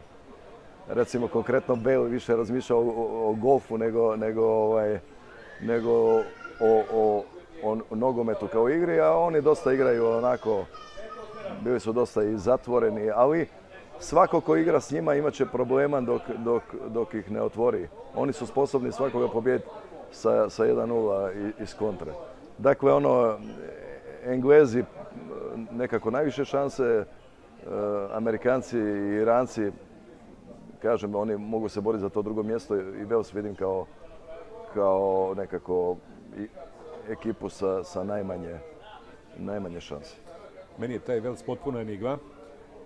[0.88, 4.98] recimo konkretno Bale više razmišljao o, golfu nego, nego, ovaj,
[5.62, 5.90] nego
[6.60, 7.22] o, o,
[7.62, 10.64] o nogometu kao igri, a oni dosta igraju onako,
[11.64, 13.48] bili su dosta i zatvoreni, ali
[14.00, 17.88] svako ko igra s njima imat će problema dok, dok, dok ih ne otvori.
[18.14, 19.68] Oni su sposobni svakoga pobijediti
[20.10, 22.12] sa, sa 1-0 i- iz kontre.
[22.58, 23.38] Dakle, ono,
[24.24, 24.84] Englezi
[25.72, 27.04] nekako najviše šanse, e,
[28.12, 29.70] Amerikanci i Iranci,
[30.78, 33.86] kažem, oni mogu se boriti za to drugo mjesto i Vels vidim kao,
[34.74, 34.98] kao
[35.36, 35.96] nekako
[36.38, 36.48] i-
[37.08, 38.58] ekipu sa, sa najmanje,
[39.36, 40.16] najmanje šanse.
[40.78, 42.18] Meni je taj Vels potpuno enigma.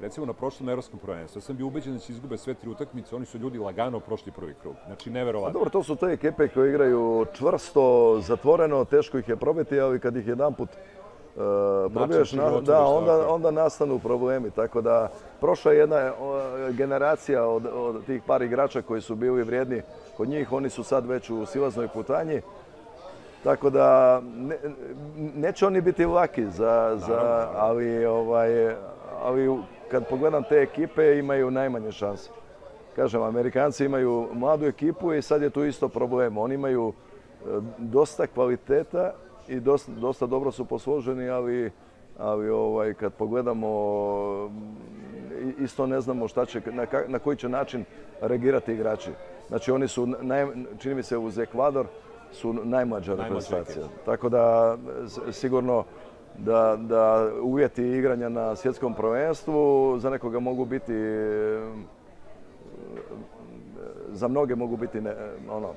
[0.01, 3.17] Recimo na prošlom evropskom prvenstvu, ja sam bio ubeđen da će izgube sve tri utakmice,
[3.17, 4.75] oni su ljudi lagano prošli prvi krug.
[4.87, 5.53] Znači, Pa neverovatno.
[5.53, 7.83] dobro, to su te ekipe koje igraju čvrsto,
[8.21, 11.02] zatvoreno, teško ih je probiti, ali kad ih jedanput uh,
[11.95, 14.51] probiješ, na, da, onda, onda nastanu problemi.
[14.51, 15.09] Tako da,
[15.41, 16.13] prošla je jedna
[16.71, 19.83] generacija od, od tih par igrača koji su bili vrijedni
[20.17, 22.41] kod njih, oni su sad već u silaznoj putanji.
[23.45, 24.59] Tako da, ne,
[25.17, 28.75] neće oni biti laki, za, za, ali, ovaj,
[29.23, 29.59] ali
[29.91, 32.31] kad pogledam te ekipe imaju najmanje šanse.
[32.97, 36.39] Kažem, Amerikanci imaju mladu ekipu i sad je tu isto problem.
[36.39, 39.13] Oni imaju e, dosta kvaliteta
[39.53, 41.71] i dosta, dosta dobro su posloženi, ali,
[42.19, 43.71] ali ovaj, kad pogledamo
[45.59, 47.85] isto ne znamo šta će, na, ka- na koji će način
[48.21, 49.11] reagirati igrači.
[49.49, 50.47] Znači oni su, naj,
[50.79, 51.87] čini mi se uz Ekvador,
[52.33, 53.87] su najmlađa reprezentacija.
[54.05, 54.77] Tako da
[55.33, 55.85] sigurno
[56.39, 60.93] da, da uvjeti igranja na svjetskom prvenstvu za nekoga mogu biti
[64.13, 65.15] za mnoge mogu biti ne,
[65.51, 65.69] ono,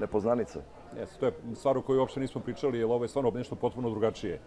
[0.00, 0.58] nepoznanice.
[0.98, 3.90] Jes, to je stvar o kojoj uopšte nismo pričali, jer ovo je stvarno nešto potpuno
[3.90, 4.38] drugačije.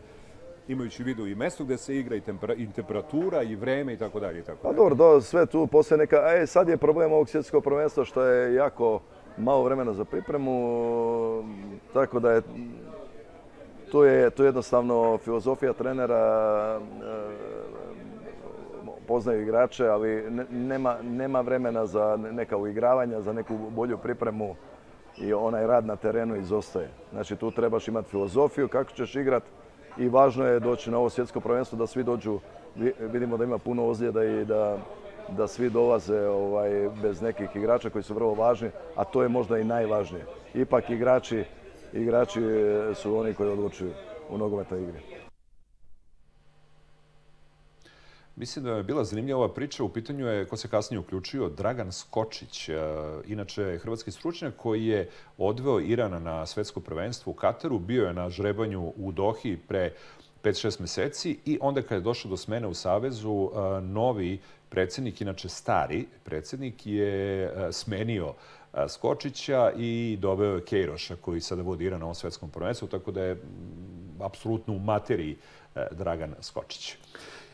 [0.68, 3.98] Imajući u vidu i mesto gde se igra, i, tempera, i temperatura, i vreme, i
[3.98, 4.78] tako dalje, i tako Pa dalje.
[4.78, 6.18] dobro, do, sve tu postoje neka...
[6.18, 9.00] E, sad je problem ovog svjetskog prvenstva što je jako
[9.38, 11.44] malo vremena za pripremu,
[11.94, 12.42] tako da je
[13.92, 17.34] to je, to je jednostavno filozofija trenera, e,
[19.08, 24.56] poznaju igrače, ali ne- nema, nema vremena za neka uigravanja, za neku bolju pripremu
[25.18, 26.90] i onaj rad na terenu izostaje.
[27.12, 29.44] Znači tu trebaš imati filozofiju kako ćeš igrat
[29.98, 32.40] i važno je doći na ovo svjetsko prvenstvo da svi dođu,
[32.76, 34.78] vi- vidimo da ima puno ozljeda i da,
[35.30, 39.58] da svi dolaze ovaj, bez nekih igrača koji su vrlo važni, a to je možda
[39.58, 40.26] i najvažnije.
[40.54, 41.44] Ipak igrači,
[41.94, 43.92] igrači e, su oni koji odlučuju
[44.30, 45.00] u nogometnoj igri.
[48.36, 49.84] Mislim da je bila zanimljiva ova priča.
[49.84, 52.74] U pitanju je, ko se kasnije uključio, Dragan Skočić, e,
[53.28, 58.30] inače hrvatski stručnjak koji je odveo Irana na svetsko prvenstvo u Kataru, bio je na
[58.30, 59.94] žrebanju u Dohi pre
[60.44, 65.50] 5-6 meseci i onda kada je došlo do smene u Savezu, e, novi predsednik, inače
[65.50, 68.34] stari predsednik, je e, smenio
[68.90, 73.24] Skočića i doveo je Kejroša koji sada vodi Iran na ovom svetskom prvenstvu, tako da
[73.24, 73.42] je
[74.20, 75.38] apsolutno u materiji
[75.92, 76.98] Dragan Skočić.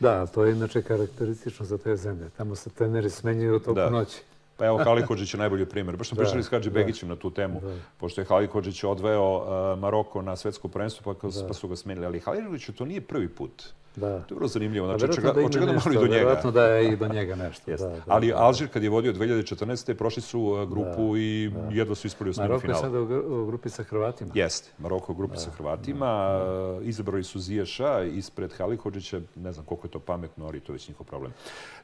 [0.00, 2.30] Da, to je inače karakteristično za te zemlje.
[2.36, 3.90] Tamo se treneri smenjuju toku da.
[3.90, 4.22] noći.
[4.56, 5.96] Pa evo, Halikođić je najbolji primjer.
[5.96, 7.76] Baš smo da, pričali s Hadži Begićem na tu temu, da.
[7.98, 11.46] pošto je Halikođić odveo uh, Maroko na svetsko prvenstvo, pa, da.
[11.48, 12.06] pa su ga smenili.
[12.06, 13.64] Ali Halikođić to nije prvi put.
[13.96, 14.22] Da.
[14.22, 14.86] To je vrlo zanimljivo.
[14.86, 16.14] Znači, očigledno, očigledno malo i do njega.
[16.14, 17.70] Vjerojatno da je i do njega nešto.
[17.70, 18.36] Da, da, Ali da.
[18.36, 19.94] Alžir kad je vodio 2014.
[19.94, 21.68] prošli su uh, grupu da, i da.
[21.70, 22.82] jedva su ispali u smiru finala.
[22.82, 24.30] Maroko je sada u grupi sa Hrvatima.
[24.34, 26.06] Jeste, Maroko u grupi da, sa Hrvatima.
[26.06, 26.74] Da.
[26.78, 29.20] Uh, izabrali su Ziješa ispred Halikođića.
[29.36, 31.32] Ne znam koliko je to pametno, ali to je već njihov problem.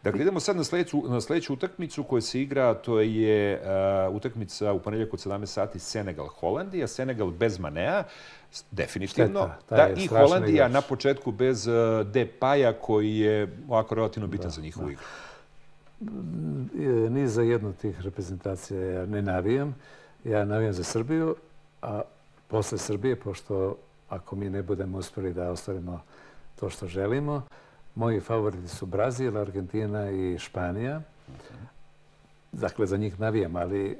[0.03, 3.63] Dakle, idemo sad na sledeću, na sledeću utakmicu koja se igra, to je
[4.09, 6.87] uh, utakmica u ponedjeljak od 17 sati Senegal-Holandija.
[6.87, 8.05] Senegal bez Manea
[8.71, 9.51] definitivno.
[9.57, 10.73] Šteta, da, i Holandija igrač.
[10.73, 11.75] na početku bez uh,
[12.07, 14.93] Depaja koji je ovako relativno bitan da, za njihovu da.
[14.93, 15.05] igru.
[16.01, 19.75] Mm, ni za jednu tih reprezentacija ja ne navijam.
[20.25, 21.37] Ja navijam za Srbiju,
[21.83, 22.03] a
[22.49, 23.77] posle Srbije, pošto
[24.09, 26.01] ako mi ne budemo uspeli da ostvarimo
[26.61, 27.43] to što želimo,
[27.95, 31.01] moji favoriti su Brazil, Argentina i Španija.
[32.53, 33.99] Dakle, za njih navijam, ali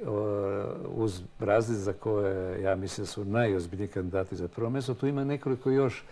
[0.95, 5.23] uz Brazil za koje ja mislim da su najozbiljniji kandidati za prvo mjesto, tu ima
[5.23, 6.03] nekoliko još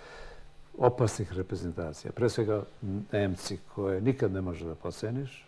[0.78, 2.12] opasnih reprezentacija.
[2.12, 2.64] Pre svega
[3.12, 5.46] Nemci koje nikad ne može da poceniš.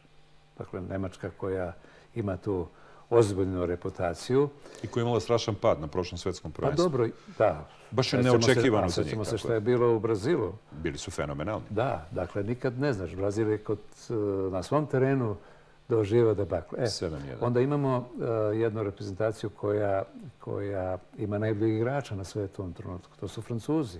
[0.57, 1.73] Dakle, Nemačka koja
[2.15, 2.67] ima tu
[3.09, 4.49] ozbiljnu reputaciju.
[4.83, 6.83] I koja je imala strašan pad na prošlom svetskom pa prvenstvu.
[6.83, 7.67] Pa dobro, da.
[7.91, 9.07] Baš je neočekivano za njih.
[9.09, 10.53] Sećamo se što je bilo u Brazilu.
[10.71, 11.65] Bili su fenomenalni.
[11.69, 13.15] Da, dakle, nikad ne znaš.
[13.15, 13.79] Brazil je kod,
[14.51, 15.35] na svom terenu
[15.89, 16.75] doživa debakl.
[16.77, 16.87] E,
[17.41, 20.03] onda imamo uh, jednu reprezentaciju koja,
[20.39, 23.17] koja ima najboljeg igrača na svetu u ovom trenutku.
[23.19, 23.99] To su Francuzi.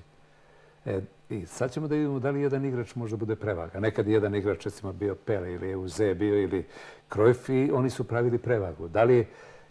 [0.85, 3.79] E, I sad ćemo da vidimo da li jedan igrač može bude prevaga.
[3.79, 6.65] Nekad jedan igrač, recimo, bio Pele ili Euze bio ili
[7.09, 8.87] Cruyff i oni su pravili prevagu.
[8.87, 9.27] Da li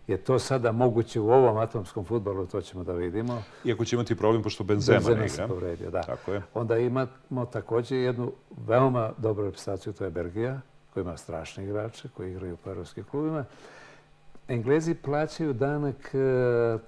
[0.06, 3.42] je to sada moguće u ovom atomskom futbolu, to ćemo da vidimo.
[3.64, 5.36] Iako će imati problem, pošto Benzema, Benzema ne igra.
[5.36, 6.02] se povredio, da.
[6.02, 6.42] Tako je.
[6.54, 8.32] Onda imamo također jednu
[8.66, 10.60] veoma dobru reprezentaciju, to je Belgija,
[10.96, 13.44] koji ima strašne igrače, koji igraju u evropskim klubima.
[14.48, 16.78] Englezi plaćaju danak e,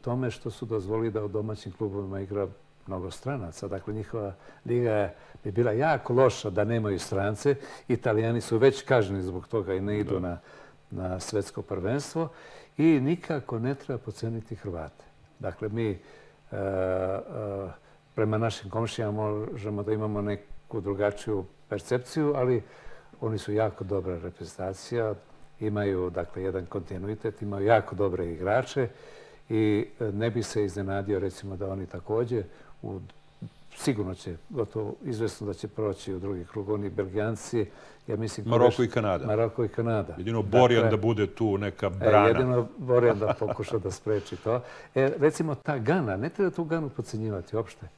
[0.00, 2.46] tome što su dozvolili da u domaćim klubovima igra
[2.86, 3.68] mnogo stranaca.
[3.68, 4.34] Dakle, njihova
[4.66, 5.12] liga
[5.44, 7.54] bi bila jako loša da nemaju strance.
[7.88, 10.38] Italijani su već kaženi zbog toga i ne idu na,
[10.90, 12.28] na svetsko prvenstvo.
[12.78, 15.04] I nikako ne treba poceniti Hrvate.
[15.38, 15.98] Dakle, mi e,
[18.14, 22.62] prema našim komšijama možemo da imamo neku drugačiju percepciju, ali
[23.20, 25.14] oni su jako dobra reprezentacija,
[25.60, 28.88] imaju dakle jedan kontinuitet, imaju jako dobre igrače
[29.48, 32.44] i e, ne bi se iznenadio recimo da oni također
[32.82, 33.00] u
[33.76, 36.68] sigurno će, gotovo izvesno da će proći u drugi krug.
[36.68, 37.66] Oni Belgijanci,
[38.06, 38.48] ja mislim...
[38.48, 39.26] Maroko i Kanada.
[39.26, 40.14] Maroko i Kanada.
[40.18, 42.28] Jedino Borjan dakle, da bude tu neka e, brana.
[42.28, 44.62] Jedino Borjan da pokuša da spreči to.
[44.94, 47.88] E, recimo, ta Gana, ne treba tu Ganu pocenjivati uopšte.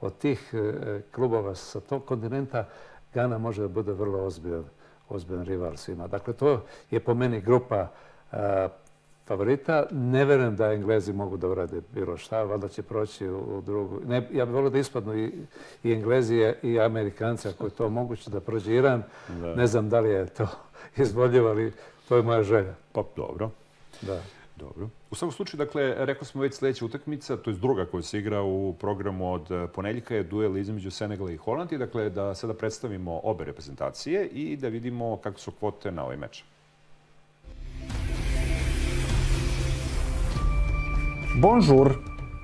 [0.00, 2.68] Od tih e, klubova sa tog kontinenta,
[3.14, 4.64] Gana može da bude vrlo ozbiljan,
[5.08, 6.06] ozbiljan rival svima.
[6.06, 7.88] Dakle, to je po meni grupa
[8.32, 8.68] a,
[9.26, 9.86] favorita.
[9.90, 14.00] Ne verujem da Englezi mogu da urade bilo šta, valjda će proći u, drugu.
[14.06, 15.32] Ne, ja bih volio da ispadnu i,
[15.84, 19.02] i Englezi i Amerikanci, ako je to moguće da prođe Iran.
[19.28, 19.54] Da.
[19.54, 20.48] Ne znam da li je to
[21.02, 21.72] izvodljivo, ali
[22.08, 22.74] to je moja želja.
[22.92, 23.50] Pa dobro.
[24.02, 24.22] Da.
[24.58, 24.88] Dobro.
[25.10, 28.42] U svakom slučaju, dakle, rekao smo već sljedeća utakmica, to je druga koja se igra
[28.42, 31.78] u programu od eh, ponedjeljka, je duel između Senegala i Holandije.
[31.78, 36.44] Dakle, da sada predstavimo obe reprezentacije i da vidimo kako su kvote na ovaj meč.
[41.40, 41.92] Bonjour!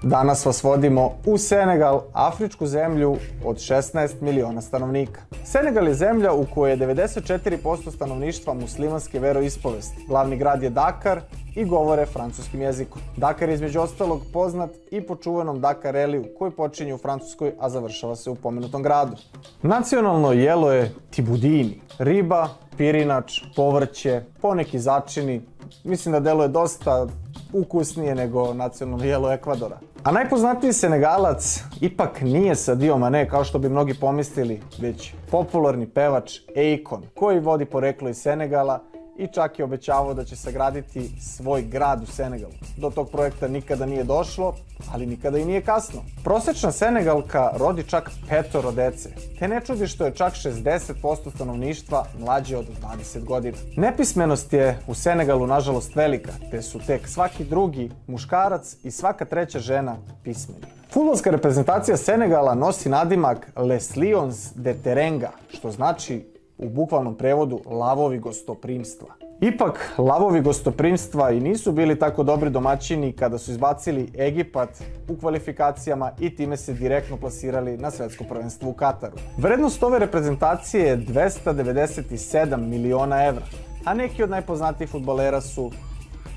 [0.02, 5.20] Danas vas vodimo u Senegal, afričku zemlju od 16 miliona stanovnika.
[5.44, 10.04] Senegal je zemlja u kojoj je 94% stanovništva muslimanske veroispovesti.
[10.08, 11.20] Glavni grad je Dakar
[11.56, 13.02] i govore francuskim jezikom.
[13.16, 17.68] Dakar je između ostalog poznat i po čuvenom Dakar Reliju koji počinje u Francuskoj, a
[17.68, 19.16] završava se u pomenutom gradu.
[19.62, 25.40] Nacionalno jelo je tibudini, riba, pirinač, povrće, poneki začini.
[25.84, 27.06] Mislim da deluje dosta
[27.52, 29.78] ukusnije nego nacionalno jelo Ekvadora.
[30.04, 36.38] A najpoznatiji Senegalac ipak nije Sadio Mane kao što bi mnogi pomislili, već popularni pevač
[36.48, 38.80] Akon, koji vodi poreklo iz Senegala
[39.18, 42.52] i čak je obećavao da će sagraditi svoj grad u Senegalu.
[42.76, 44.54] Do tog projekta nikada nije došlo,
[44.92, 46.00] ali nikada i nije kasno.
[46.24, 52.56] Prosečna Senegalka rodi čak petoro dece, te ne čudi što je čak 60% stanovništva mlađe
[52.56, 53.56] od 20 godina.
[53.76, 59.58] Nepismenost je u Senegalu nažalost velika, te su tek svaki drugi muškarac i svaka treća
[59.58, 60.66] žena pismeni.
[60.92, 68.18] Futbolska reprezentacija Senegala nosi nadimak Les Lions de Terenga, što znači u bukvalnom prevodu lavovi
[68.18, 69.14] gostoprimstva.
[69.40, 76.10] Ipak, lavovi gostoprimstva i nisu bili tako dobri domaćini kada su izbacili Egipat u kvalifikacijama
[76.20, 79.16] i time se direktno plasirali na svetsko prvenstvo u Kataru.
[79.38, 83.44] Vrednost ove reprezentacije je 297 miliona evra,
[83.84, 85.70] a neki od najpoznatijih futbolera su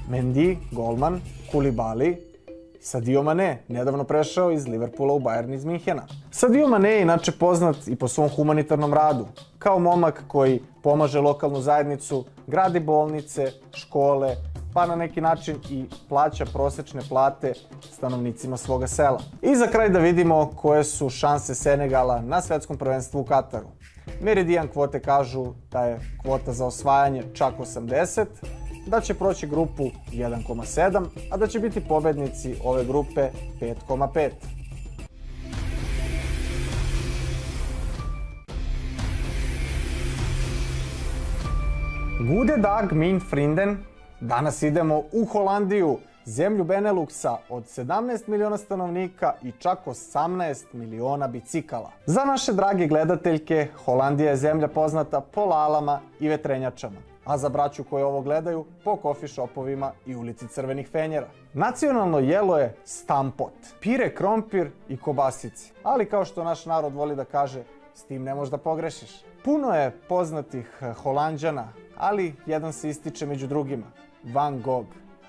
[0.10, 2.27] Mendy, Golman, Kulibali,
[2.88, 6.04] Sadio Mane, nedavno prešao iz Liverpoola u Bayern iz Minhena.
[6.32, 9.26] Sadio Mane je inače poznat i po svom humanitarnom radu,
[9.60, 14.36] kao momak koji pomaže lokalnu zajednicu, gradi bolnice, škole,
[14.74, 17.54] pa na neki način i plaća prosečne plate
[17.92, 19.20] stanovnicima svoga sela.
[19.42, 23.68] I za kraj da vidimo koje su šanse Senegala na svetskom prvenstvu u Kataru.
[24.22, 28.26] Meridian kvote kažu da je kvota za osvajanje čak 80,
[28.88, 33.30] da će proći grupu 1,7, a da će biti pobednici ove grupe
[33.62, 34.30] 5,5.
[42.20, 43.78] Gute Dag min Frinden,
[44.20, 51.92] danas idemo u Holandiju, zemlju Beneluxa od 17 miliona stanovnika i čak 18 miliona bicikala.
[52.06, 57.84] Za naše drage gledateljke, Holandija je zemlja poznata po lalama i vetrenjačama a za braću
[57.84, 61.28] koje ovo gledaju po kofi shopovima i ulici Crvenih fenjera.
[61.54, 65.72] Nacionalno jelo je stampot, pire krompir i kobasice.
[65.84, 67.64] Ali kao što naš narod voli da kaže,
[67.94, 69.12] s tim ne možeš da pogrešiš.
[69.44, 71.68] Puno je poznatih eh, Holandjana,
[71.98, 73.86] ali jedan se ističe među drugima,
[74.24, 74.88] Van Gogh,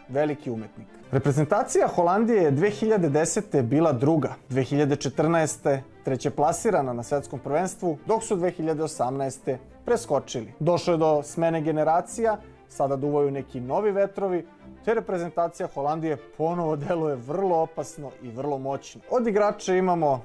[0.09, 0.89] veliki umetnik.
[1.11, 3.63] Reprezentacija Holandije je 2010.
[3.63, 5.81] bila druga, 2014.
[6.05, 9.57] treće plasirana na svetskom prvenstvu, dok su 2018
[9.89, 10.53] preskočili.
[10.61, 12.37] Došlo je do smene generacija,
[12.69, 14.47] sada duvaju neki novi vetrovi,
[14.85, 19.01] te reprezentacija Holandije ponovo deluje vrlo opasno i vrlo moćno.
[19.11, 20.23] Od igrača imamo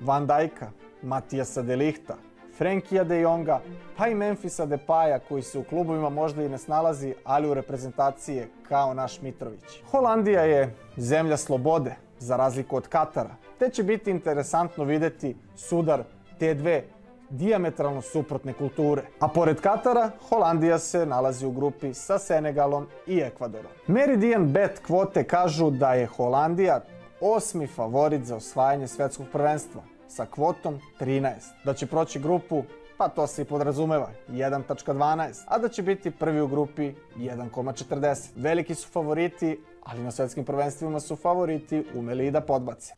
[0.00, 0.70] Van Dijka,
[1.02, 2.16] Matijasa Delihta,
[2.56, 3.60] Frenkija de Jonga,
[3.96, 8.36] pa i Memfisa Depaja koji se u klubovima možda i ne snalazi, ali u reprezentaciji
[8.36, 9.82] je kao naš Mitrović.
[9.90, 16.02] Holandija je zemlja slobode, za razliku od Katara, te će biti interesantno videti sudar
[16.38, 16.84] te dve
[17.32, 19.02] diametralno suprotne kulture.
[19.18, 23.72] A pored Katara, Holandija se nalazi u grupi sa Senegalom i Ekvadorom.
[23.86, 26.80] Meridian Bet kvote kažu da je Holandija
[27.20, 31.32] osmi favorit za osvajanje svetskog prvenstva sa kvotom 13.
[31.64, 32.62] Da će proći grupu
[33.02, 38.28] pa to se i podrazumeva, 1.12, a da će biti prvi u grupi 1.40.
[38.36, 42.94] Veliki su favoriti, ali na svetskim prvenstvima su favoriti umeli i da podbace.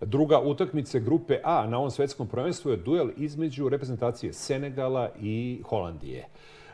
[0.00, 6.26] Druga utakmica grupe A na ovom svetskom prvenstvu je duel između reprezentacije Senegala i Holandije.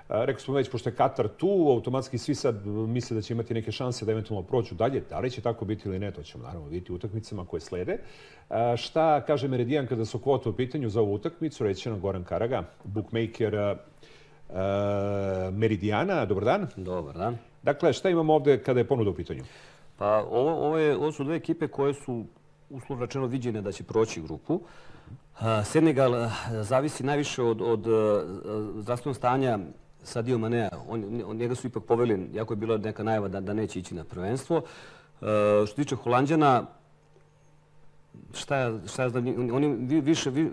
[0.09, 3.73] Rekao smo već, pošto je Katar tu, automatski svi sad misle da će imati neke
[3.73, 5.03] šanse da eventualno proću dalje.
[5.11, 7.99] Da li će tako biti ili ne, to ćemo naravno vidjeti u utakmicama koje slede.
[8.77, 11.65] Šta kaže Meridijan kada su kvote u pitanju za ovu utakmicu?
[11.65, 13.77] Reći nam Goran Karaga, bookmaker
[15.53, 16.27] Meridijana.
[16.27, 16.67] Dobar dan.
[16.77, 17.39] Dobar dan.
[17.63, 19.43] Dakle, šta imamo ovde kada je ponuda u pitanju?
[19.97, 22.25] Pa ovo, ovo, je, ovo su dve ekipe koje su
[22.73, 24.61] uslovno rečeno viđene da će proći grupu.
[25.65, 26.13] Senegal
[26.63, 27.87] zavisi najviše od, od
[28.83, 29.59] zdravstvenog stanja
[30.03, 30.69] Sadio Manea.
[30.89, 33.95] On, on, njega su ipak poveli, jako je bila neka najava da, da neće ići
[33.95, 34.63] na prvenstvo.
[35.67, 36.67] Što tiče Holandjana,
[38.35, 40.51] šta ja, šta ja znam, oni više, vi,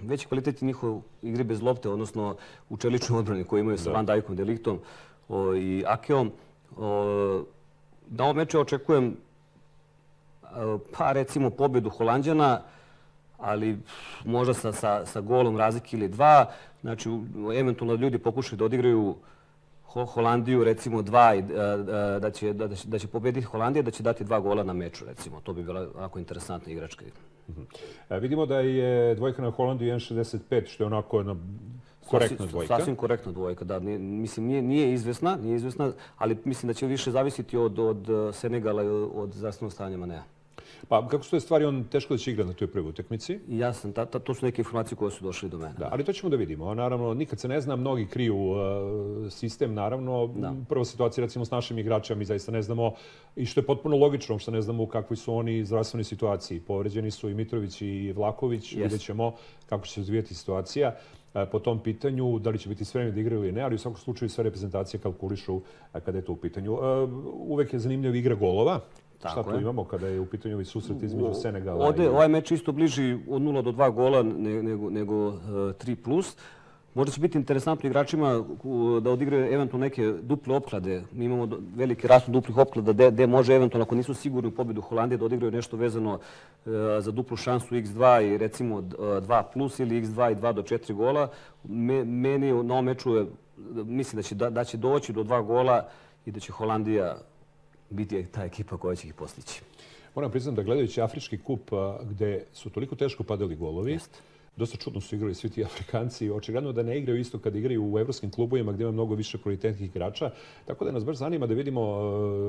[0.00, 2.36] veći kvalitet njihov igre bez lopte, odnosno
[2.68, 4.78] u čeličnoj odbrani koji imaju sa Van Dijkom, Deliktom
[5.28, 6.32] o, i Akeom.
[6.76, 7.44] O,
[8.08, 9.16] na ovom meču očekujem
[10.98, 12.60] pa recimo pobedu Holandjana,
[13.38, 13.78] ali
[14.24, 16.46] možda sa, sa, sa golom razlike ili dva.
[16.80, 17.10] Znači,
[17.56, 19.16] eventualno ljudi pokušaju da odigraju
[19.92, 21.40] Holandiju, recimo dva,
[22.20, 25.04] da će, da, će, da će pobediti Holandija, da će dati dva gola na meču,
[25.04, 25.40] recimo.
[25.40, 27.04] To bi bila onako interesantna igračka.
[27.48, 27.64] Uh -huh.
[28.10, 31.36] e, vidimo da je dvojka na Holandiju 1.65, što je onako jedna
[32.10, 32.78] korektna dvojka.
[32.78, 33.78] Sasvim korektna dvojka, da.
[33.78, 38.08] Nije, mislim, nije, nije izvesna, nije izvesna, ali mislim da će više zavisiti od, od
[38.34, 40.22] Senegala i od zdravstvenog stanja Manea.
[40.88, 43.38] Pa kako su te stvari, on teško da će igra na toj prvoj utakmici?
[43.48, 45.74] Jasno, ta, ta, to su neke informacije koje su došle do mene.
[45.78, 46.74] Da, ali to ćemo da vidimo.
[46.74, 48.58] Naravno, nikad se ne zna, mnogi kriju uh,
[49.32, 50.26] sistem, naravno.
[50.26, 50.54] Da.
[50.68, 52.92] Prva situacija, recimo, s našim igračima, mi zaista ne znamo,
[53.36, 56.60] i što je potpuno logično, što ne znamo u kakvoj su oni zdravstvenoj situaciji.
[56.60, 58.82] Povređeni su i Mitrović i Vlaković, yes.
[58.82, 59.32] vidjet ćemo
[59.68, 60.94] kako će se razvijati situacija
[61.34, 63.78] uh, po tom pitanju, da li će biti spremni da igraju ili ne, ali u
[63.78, 65.62] svakom slučaju sve reprezentacije kalkulišu uh,
[66.04, 66.78] kada je to u pitanju.
[67.34, 68.80] Uvek je zanimljiva igra golova,
[69.22, 69.62] Tako Šta tu je.
[69.62, 72.08] imamo kada je u pitanju ovaj susret između Senegala Ode, i...
[72.08, 75.94] Ovaj meč isto bliži od 0 do 2 gola nego, nego uh, 3+.
[75.94, 76.36] Plus.
[76.94, 78.44] Možda će biti interesantno igračima
[79.02, 81.02] da odigraju eventualno neke duple opklade.
[81.12, 85.18] Mi imamo veliki rast duplih opklada gde može eventualno, ako nisu sigurni u pobedu Holandije,
[85.18, 86.18] da odigraju nešto vezano
[86.66, 86.70] e,
[87.00, 91.28] za duplu šansu x2 i recimo 2 plus ili x2 i 2 do 4 gola.
[92.04, 93.26] Meni na ovom meču je,
[93.84, 95.88] mislim da će, da će doći do dva gola
[96.26, 97.16] i da će Holandija
[97.92, 99.60] biti ta ekipa koja će ih postići.
[100.14, 101.70] Moram priznam da gledajući Afrički kup
[102.02, 104.22] gde su toliko teško padali golovi, Jest
[104.56, 106.30] dosta čudno su igrali svi ti Afrikanci.
[106.30, 109.90] Očigledno da ne igraju isto kad igraju u evropskim klubovima gdje ima mnogo više kvalitetnih
[109.90, 110.30] igrača.
[110.64, 111.84] Tako da nas baš zanima da vidimo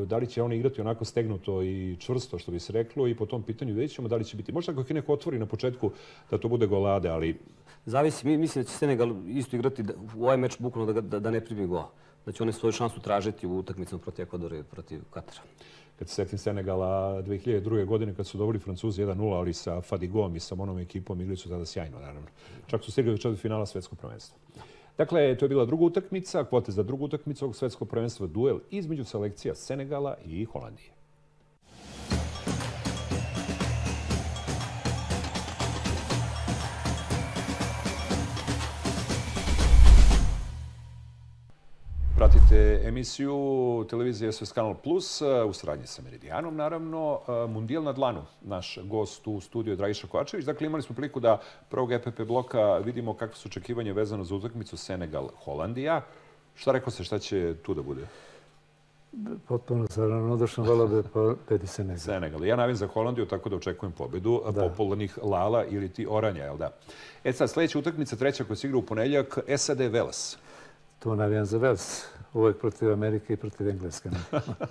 [0.05, 3.25] da li će oni igrati onako stegnuto i čvrsto, što bi se reklo, i po
[3.25, 4.51] tom pitanju vidjet ćemo da li će biti.
[4.51, 5.91] Možda ako ih neko otvori na početku
[6.31, 7.39] da to bude golade, ali...
[7.85, 9.83] Zavisi, mi mislim da će Senegal isto igrati
[10.15, 11.89] u ovaj meč bukvalno da, da, da ne primi go.
[12.25, 15.41] Da će oni svoju šansu tražiti u utakmicama protiv Ekvadora i protiv Katara
[15.99, 17.85] kad se setim Senegala 2002.
[17.85, 21.49] godine kad su dobili Francuzi 1-0, ali sa Fadigom i sa onom ekipom igrali su
[21.49, 22.27] tada sjajno, naravno.
[22.67, 24.37] Čak su stigli do četvrtog finala svetskog prvenstva.
[24.97, 29.03] Dakle, to je bila druga utakmica, kvote za drugu utakmicu ovog svetskog prvenstva, duel između
[29.03, 31.02] selekcija Senegala i Holandije.
[42.53, 47.19] Pratite emisiju televizije SOS Kanal Plus uh, u sradnji sa Meridijanom, naravno.
[47.27, 50.45] Uh, Mundijel na dlanu, naš gost u studiju Dragiša Kovačević.
[50.45, 54.77] Dakle, imali smo priliku da prvog EPP bloka vidimo kakve su očekivanje vezano za utakmicu
[54.77, 56.01] Senegal-Holandija.
[56.55, 58.07] Šta rekao se, šta će tu da bude?
[59.47, 61.99] Potpuno sa ravnodušno volao da pobedi Senegal.
[61.99, 62.45] Senegal.
[62.45, 64.61] Ja navim za Holandiju, tako da očekujem pobedu da.
[64.61, 66.71] popularnih Lala ili ti Oranja, jel da?
[67.23, 70.37] E sad, sledeća utakmica, treća koja se igra u ponedljak, SAD Velas.
[70.99, 72.03] Tu navijam za Vels,
[72.33, 74.09] uvek protiv Amerike i protiv Engleske.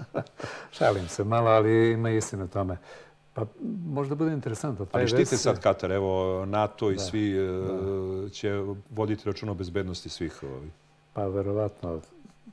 [0.77, 2.79] Šalim se malo, ali ima istina tome.
[3.35, 3.47] Pa
[3.87, 4.87] možda bude interesantno.
[4.93, 10.41] Ali štite sad Katar, evo NATO i svi e, će voditi račun o bezbednosti svih.
[11.13, 12.01] Pa verovatno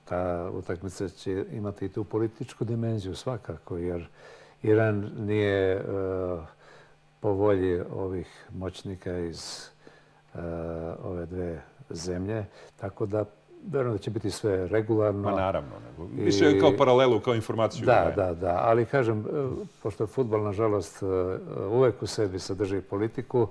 [0.05, 4.07] ta utakmica će imati i tu političku dimenziju svakako, jer
[4.63, 5.81] Iran nije e,
[7.19, 9.69] po volji ovih moćnika iz
[10.35, 10.39] e,
[11.03, 12.45] ove dve zemlje,
[12.77, 13.25] tako da
[13.67, 15.21] Verujem da će biti sve regularno.
[15.21, 15.69] Ma naravno.
[15.89, 16.23] Nego.
[16.23, 17.85] Više kao paralelu, kao informaciju.
[17.85, 18.59] Da, da, da.
[18.63, 19.23] Ali kažem, e,
[19.83, 21.05] pošto je futbol, nažalost, e,
[21.65, 23.47] uvek u sebi sadrži politiku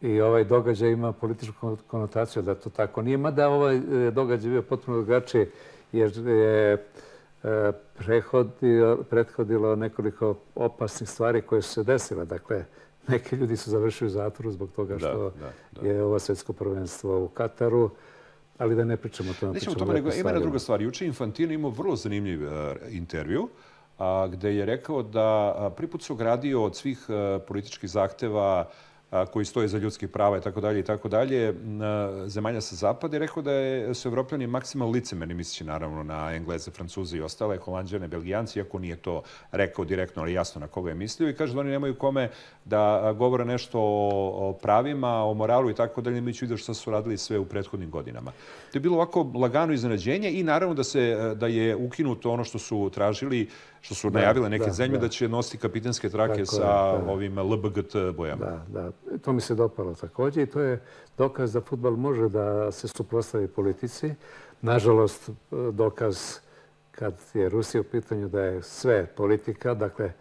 [0.00, 3.16] i ovaj događaj ima političku konotaciju da to tako nije.
[3.16, 5.46] Mada ovaj e, događaj bio potpuno drugačiji
[5.92, 6.84] jer je
[9.10, 12.24] prethodilo nekoliko opasnih stvari koje su se desile.
[12.24, 12.64] Dakle,
[13.08, 15.88] neki ljudi su završili u zatvoru zbog toga što da, da, da.
[15.88, 17.90] je ovo svetsko prvenstvo u Kataru.
[18.60, 19.52] Ali da ne pričamo o tome.
[19.52, 20.82] Nećemo o tome, nego ima jedna druga stvar.
[20.82, 22.52] Juče Infantino imao vrlo zanimljiv uh,
[22.90, 23.48] intervju
[23.98, 28.70] a, gde je rekao da prvi put se ogradio od svih uh, političkih zahteva
[29.32, 31.54] koji stoje za ljudske prava i tako dalje i tako dalje,
[32.26, 36.70] zemalja sa zapada i rekao da je, su evropljani maksimalno licemerni, misleći naravno na Engleze,
[36.70, 40.94] Francuze i ostale, Holandjane, Belgijanci, iako nije to rekao direktno, ali jasno na koga je
[40.94, 42.30] mislio i kaže da oni nemaju kome
[42.70, 46.90] da govore nešto o, pravima, o moralu i tako dalje, mi ću vidio što su
[46.90, 48.30] radili sve u prethodnim godinama.
[48.72, 52.58] To je bilo ovako lagano iznenađenje i naravno da, se, da je ukinuto ono što
[52.58, 53.48] su tražili
[53.80, 55.08] što su najavile neke zemlje da.
[55.08, 56.70] će nositi kapitanske trake sa
[57.08, 58.46] ovim LBGT bojama.
[58.46, 59.18] Da, da.
[59.18, 60.80] To mi se dopalo takođe i to je
[61.18, 64.14] dokaz da futbal može da se suprostavi politici.
[64.62, 65.30] Nažalost,
[65.72, 66.38] dokaz
[66.90, 70.12] kad je Rusija u pitanju da je sve politika, dakle,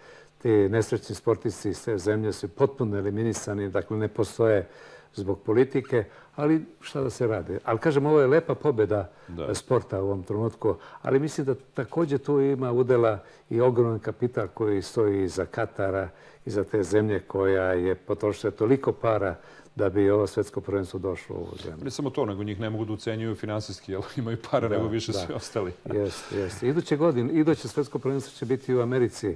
[0.42, 4.68] ti nesrećni sportisti iz te zemlje su potpuno eliminisani, dakle, ne postoje
[5.16, 6.04] zbog politike,
[6.36, 7.58] ali šta da se radi.
[7.64, 9.12] Ali kažem, ovo je lepa pobjeda
[9.54, 13.20] sporta u ovom trenutku, ali mislim da takođe tu ima udela
[13.50, 16.10] i ogroman kapital koji stoji iza Katara,
[16.46, 19.36] iza te zemlje koja je potrošila toliko para
[19.76, 21.84] da bi ovo svetsko prvenstvo došlo u ovu zemlju.
[21.84, 25.14] Ne samo to, nego njih ne mogu da ucenjuju finansijski, jer imaju para nego više
[25.14, 25.72] svi ostali.
[25.94, 26.68] Jeste, jeste.
[26.68, 29.36] Iduće godine, iduće svetsko prvenstvo će biti u Americi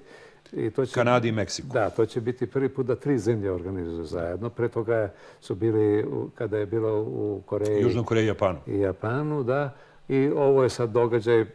[0.55, 1.67] I to će, Kanadi i Meksiku.
[1.73, 4.49] Da, to će biti prvi put da tri zemlje organizuju zajedno.
[4.49, 7.81] Pre toga su bili, kada je bilo u Koreji...
[7.81, 8.59] Južnoj Koreji i Japanu.
[8.67, 9.73] I Japanu, da.
[10.09, 11.45] I ovo je sad događaj,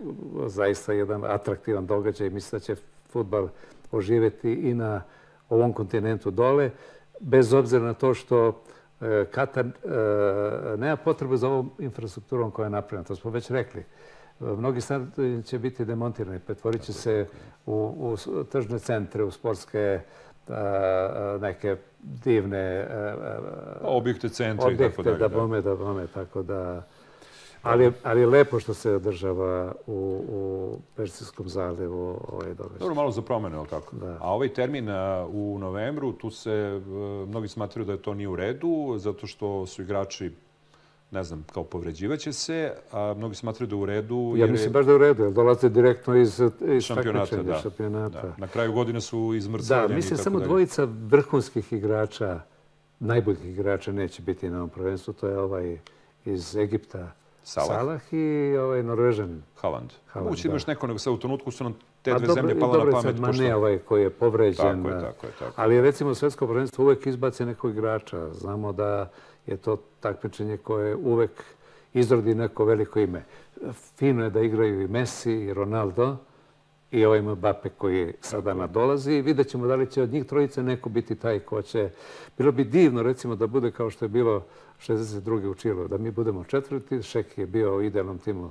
[0.47, 2.31] zaista jedan atraktivan događaj.
[2.31, 2.77] Mislim da će
[3.11, 3.49] futbal
[3.91, 5.03] oživeti i na
[5.49, 6.71] ovom kontinentu dole,
[7.21, 8.63] bez obzira na to što
[9.01, 9.71] e, Katar e,
[10.77, 13.05] nema potrebe za ovom infrastrukturom koja je napravljena.
[13.05, 13.85] To smo već rekli.
[14.41, 17.27] Mnogi stadioni će biti demontirani, pretvorit će se
[17.67, 20.01] u, u tržne centre, u sportske
[21.41, 22.87] neke divne
[23.83, 25.19] objekte, centre objekte, i tako dalje.
[25.19, 26.87] Da bome, da bome, tako da...
[27.63, 32.79] Ali, ali je lepo što se održava u, u Persijskom zalivu ovaj događaj.
[32.79, 33.97] Dobro, malo za promene, ali tako?
[33.97, 34.17] Da.
[34.21, 34.89] A ovaj termin
[35.29, 36.81] u novembru, tu se
[37.27, 40.33] mnogi smatruju da je to nije u redu, zato što su igrači
[41.11, 44.35] ne znam, kao povređivaće se, a mnogi smatraju da u redu.
[44.37, 47.43] Ja mislim baš da u redu, jer dolaze direktno iz, iz šampionata.
[47.43, 47.59] Da.
[47.59, 48.23] šampionata.
[48.23, 48.35] Da.
[48.39, 49.89] Na kraju godine su izmrcavljeni.
[49.89, 50.49] Da, mislim samo dalje.
[50.49, 52.41] dvojica vrhunskih igrača,
[53.01, 55.15] najboljih igrača neće biti na ovom prvenstvu.
[55.15, 55.79] To je ovaj
[56.25, 57.13] iz Egipta,
[57.45, 59.43] Salah, Salah i ovaj Norvežan.
[59.57, 59.91] Haaland.
[60.15, 60.53] Moguće da.
[60.53, 61.75] imaš neko, nego sa u trenutku su nam
[62.13, 63.17] te dve zemlje pala na pamet.
[63.17, 64.83] Dobro, sad ovaj koji je povređen.
[64.83, 65.33] Tako je, tako je.
[65.39, 65.53] Tako.
[65.57, 68.35] Ali recimo svetsko prvenstvo uvek izbaci nekog igrača.
[68.35, 69.11] Znamo da
[69.47, 71.31] je to takmičenje koje uvek
[71.95, 73.25] izrodi neko veliko ime.
[73.73, 76.17] Fino je da igraju i Messi i Ronaldo
[76.91, 79.23] i ovaj Mbappe koji sada nadolazi.
[79.23, 81.91] Vidjet ćemo da li će od njih trojice neko biti taj ko će...
[82.39, 84.45] Bilo bi divno recimo da bude kao što je bilo
[84.87, 85.47] 62.
[85.47, 87.03] u Čilu, da mi budemo četvrti.
[87.03, 88.51] Šek je bio u idealnom timu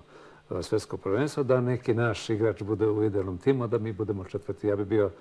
[0.62, 4.68] svetskog prvenstva, da neki naš igrač bude u idealnom timu, da mi budemo četvrti.
[4.68, 5.12] Ja bi bio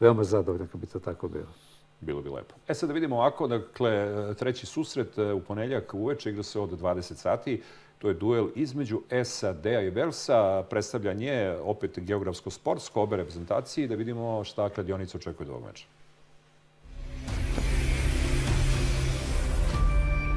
[0.00, 1.52] veoma zadovoljan kad bi to tako bilo.
[2.00, 2.54] Bilo bi lepo.
[2.68, 6.80] E sad da vidimo ovako, dakle, treći susret e, u ponedljak uveče igra se od
[6.80, 7.62] 20 sati.
[7.98, 10.64] To je duel između SAD-a i Velsa.
[10.70, 15.86] Predstavljanje, opet geografsko-sportsko, obe reprezentacije da vidimo šta kladionica očekuje od ovog meča.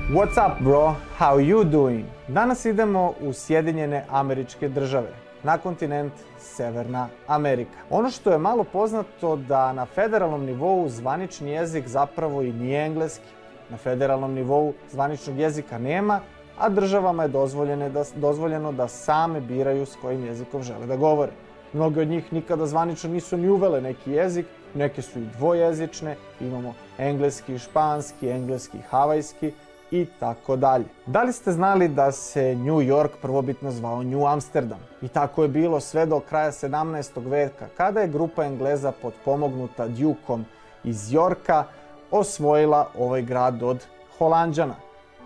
[0.10, 0.96] What's up, bro?
[1.20, 2.06] How you doing?
[2.28, 5.10] Danas idemo u Sjedinjene američke države,
[5.44, 7.78] na kontinent Severna Amerika.
[7.90, 13.26] Ono što je malo poznato da na federalnom nivou zvanični jezik zapravo i nije engleski.
[13.70, 16.20] Na federalnom nivou zvaničnog jezika nema,
[16.60, 21.32] a državama je dozvoljeno da, dozvoljeno da same biraju s kojim jezikom žele da govore.
[21.74, 26.74] Mnoge od njih nikada zvanično nisu ni uvele neki jezik, neke su i dvojezične, imamo
[26.98, 29.54] engleski, španski, engleski, havajski,
[29.92, 30.86] i tako dalje.
[31.06, 34.80] Da li ste znali da se New York prvobitno zvao New Amsterdam?
[35.02, 37.30] I tako je bilo sve do kraja 17.
[37.30, 40.46] veka, kada je grupa Engleza podpomognuta Dukom
[40.84, 41.64] iz Jorka
[42.12, 43.86] osvojila ovaj grad od
[44.18, 44.76] Holandjana.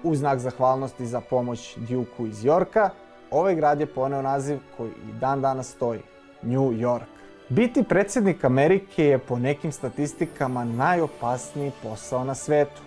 [0.04, 2.90] U znak zahvalnosti za pomoć Duku iz Jorka,
[3.32, 6.00] ovaj grad je poneo naziv koji i dan danas stoji,
[6.42, 7.06] New York.
[7.50, 12.82] Biti predsjednik Amerike je po nekim statistikama najopasniji posao na svetu.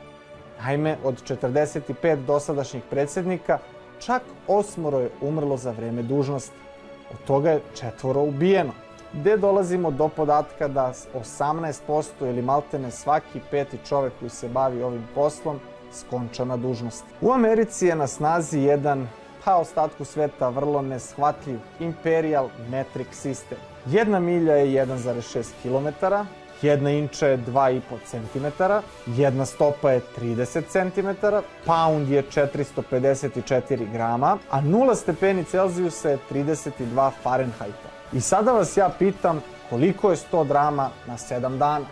[0.65, 3.59] Naime, od 45 dosadašnjih predsjednika,
[3.99, 6.57] čak osmoro je umrlo za vreme dužnosti.
[7.13, 8.73] Od toga je četvoro ubijeno.
[9.13, 15.09] Gde dolazimo do podatka da 18% ili maltene svaki peti čovek koji se bavi ovim
[15.15, 15.61] poslom
[15.93, 17.09] skonča na dužnosti.
[17.21, 19.09] U Americi je na snazi jedan,
[19.45, 23.59] pa ostatku sveta, vrlo neshvatljiv imperial metric sistem.
[23.87, 26.05] Jedna milja je 1,6 km,
[26.63, 28.63] Jedna inča je 2,5 cm,
[29.07, 31.27] jedna stopa je 30 cm,
[31.67, 37.89] pound je 454 grama, a 0 stepeni Celzijusa je 32 Fahrenheita.
[38.13, 39.41] I sada vas ja pitam
[39.71, 41.85] koliko je 100 drama na 7 dana?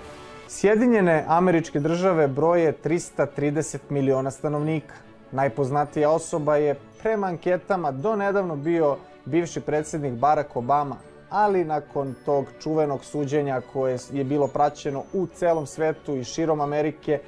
[0.49, 4.95] Sjedinjene američke države broje 330 miliona stanovnika.
[5.33, 10.97] Najpoznatija osoba je prema anketama do nedavno bio bivši predsjednik Barack Obama,
[11.33, 17.21] ali nakon tog čuvenog suđenja koje je bilo praćeno u celom svetu i širom Amerike,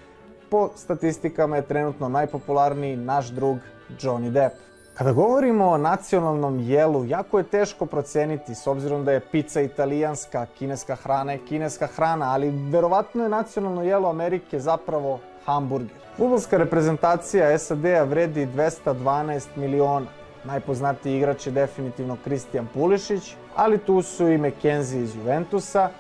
[0.51, 3.59] po statistikama je trenutno najpopularniji naš drug
[4.01, 4.55] Johnny Depp.
[4.95, 10.47] Kada govorimo o nacionalnom jelu, jako je teško proceniti s obzirom da je pizza italijanska,
[10.59, 15.97] kineska hrana je kineska hrana, ali verovatno je nacionalno jelo Amerike zapravo hamburger.
[16.17, 20.07] Futbolska reprezentacija SAD-a vredi 212 miliona.
[20.45, 25.91] Najpoznatiji igrač je definitivno Kristijan Pulišić, ali tu su i McKenzie iz Juventusa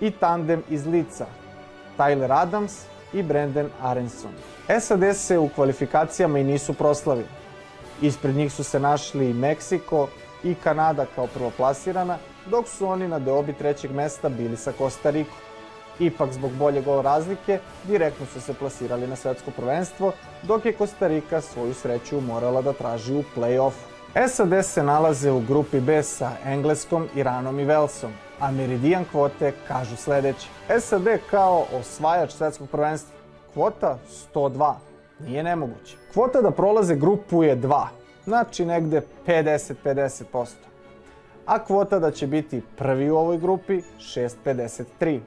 [0.00, 1.26] i tandem iz Lica,
[1.98, 2.82] Tyler Adams
[3.12, 4.32] i Brandon Aronson.
[4.80, 7.28] SAD se u kvalifikacijama i nisu proslavili.
[8.02, 10.08] Ispred njih su se našli i Meksiko
[10.44, 15.47] i Kanada kao prvoplasirana, dok su oni na deobi trećeg mesta bili sa Costa Rikom.
[15.98, 21.06] Ipak, zbog bolje gol razlike, direktno su se plasirali na svetsko prvenstvo, dok je Costa
[21.06, 23.98] Rika svoju sreću morala da traži u play-offu.
[24.28, 29.96] SAD se nalaze u grupi B sa Engleskom, Iranom i Velsom, a meridijan kvote kažu
[29.96, 30.48] sledeće.
[30.80, 33.14] SAD kao osvajač svetskog prvenstva,
[33.54, 33.98] kvota
[34.34, 34.74] 102,
[35.20, 35.96] nije nemoguće.
[36.12, 37.86] Kvota da prolaze grupu je 2,
[38.24, 40.46] znači negde 50-50%.
[41.46, 45.20] A kvota da će biti prvi u ovoj grupi 6,53.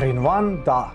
[0.00, 0.90] Prin van da,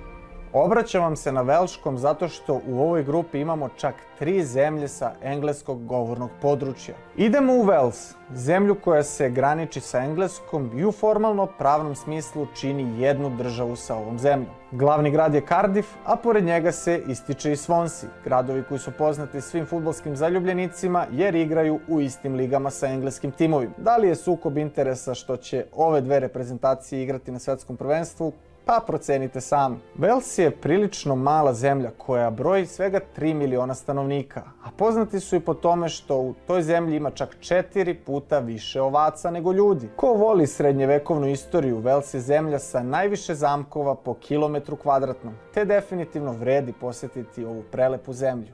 [0.53, 5.11] Obraćam vam se na velškom zato što u ovoj grupi imamo čak tri zemlje sa
[5.21, 6.95] engleskog govornog područja.
[7.15, 13.01] Idemo u Wales, zemlju koja se graniči sa engleskom i u formalno pravnom smislu čini
[13.01, 14.49] jednu državu sa ovom zemljom.
[14.71, 19.41] Glavni grad je Cardiff, a pored njega se ističe i Swansea, gradovi koji su poznati
[19.41, 23.73] svim futbolskim zaljubljenicima jer igraju u istim ligama sa engleskim timovima.
[23.77, 28.33] Da li je sukob interesa što će ove dve reprezentacije igrati na svetskom prvenstvu?
[28.65, 29.75] Pa procenite sami.
[29.97, 35.39] Wales je prilično mala zemlja koja broji svega 3 miliona stanovnika, a poznati su i
[35.39, 39.89] po tome što u toj zemlji ima čak četiri puta više ovaca nego ljudi.
[39.95, 46.31] Ko voli srednjevekovnu istoriju, Wales je zemlja sa najviše zamkova po kilometru kvadratnom, te definitivno
[46.31, 48.53] vredi posjetiti ovu prelepu zemlju.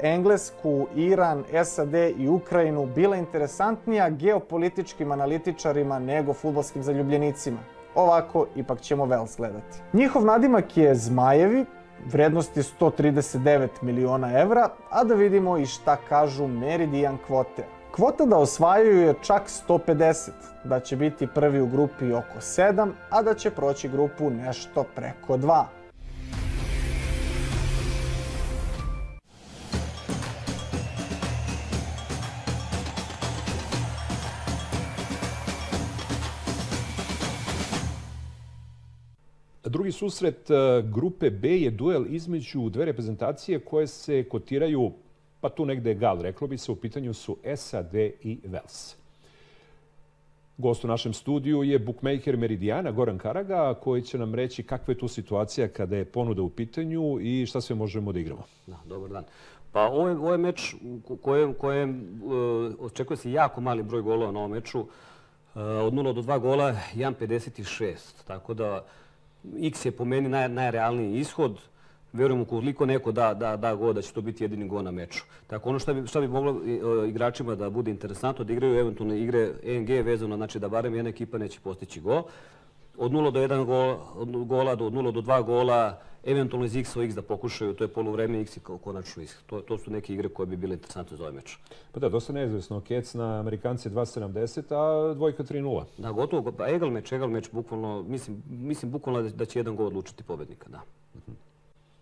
[0.01, 7.59] Englesku, Iran, SAD i Ukrajinu bila interesantnija geopolitičkim analitičarima nego futbolskim zaljubljenicima.
[7.95, 9.77] Ovako, ipak ćemo Vels gledati.
[9.93, 11.65] Njihov nadimak je Zmajevi,
[12.05, 17.63] vrednost je 139 miliona evra, a da vidimo i šta kažu Meridian kvote.
[17.91, 20.29] Kvota da osvajaju je čak 150,
[20.63, 25.37] da će biti prvi u grupi oko 7, a da će proći grupu nešto preko
[25.37, 25.63] 2.
[39.69, 44.91] Drugi susret e, grupe B je duel između dve reprezentacije koje se kotiraju,
[45.41, 48.95] pa tu negde je gal, reklo bi se, u pitanju su SAD i Vels.
[50.57, 54.97] Gost u našem studiju je bookmaker Meridijana, Goran Karaga, koji će nam reći kakva je
[54.97, 58.43] tu situacija kada je ponuda u pitanju i šta sve možemo da igramo.
[58.67, 59.23] Da, dobar dan.
[59.71, 60.75] Pa ovo je, ovo je meč
[61.09, 64.79] u kojem, kojem uh, očekuje se jako mali broj golova na ovom meču.
[64.79, 64.87] Uh,
[65.61, 67.95] od 0 do 2 gola 1,56.
[68.27, 68.85] Tako da
[69.59, 71.59] X je po meni naj, najrealniji ishod.
[72.13, 75.23] Verujem ukoliko neko da, da, da go, da će to biti jedini go na meču.
[75.47, 76.61] Tako ono što bi, šta bi moglo
[77.07, 81.37] igračima da bude interesantno, da igraju eventualno igre ENG vezano, znači da barem jedna ekipa
[81.37, 82.23] neće postići go.
[82.97, 86.95] Od 0 do 1 gola, od gola do 0 do 2 gola, eventualno iz X
[86.95, 89.35] o X da pokušaju, to je poluvreme X i konačno X.
[89.45, 91.57] To, to su neke igre koje bi bile interesantne za ovaj meč.
[91.91, 92.81] Pa da, dosta neizvesno.
[92.81, 95.83] Kec na Amerikanci 2.70, a dvojka 3.0.
[95.97, 96.51] Da, gotovo.
[96.51, 100.23] Pa egal meč, egal meč, bukvalno, mislim, mislim bukvalno da, da će jedan gol odlučiti
[100.23, 100.81] pobednika, da.
[101.15, 101.33] Uh -huh.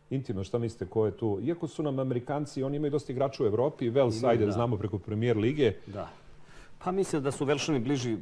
[0.10, 1.40] Intimno, šta mislite, ko je tu?
[1.44, 4.52] Iako su nam Amerikanci, oni imaju dosta igrača u Evropi, Vels, ajde, da.
[4.52, 5.74] znamo preko premier lige.
[5.88, 6.10] Da.
[6.86, 8.18] Pa mislim da su Velšani bliži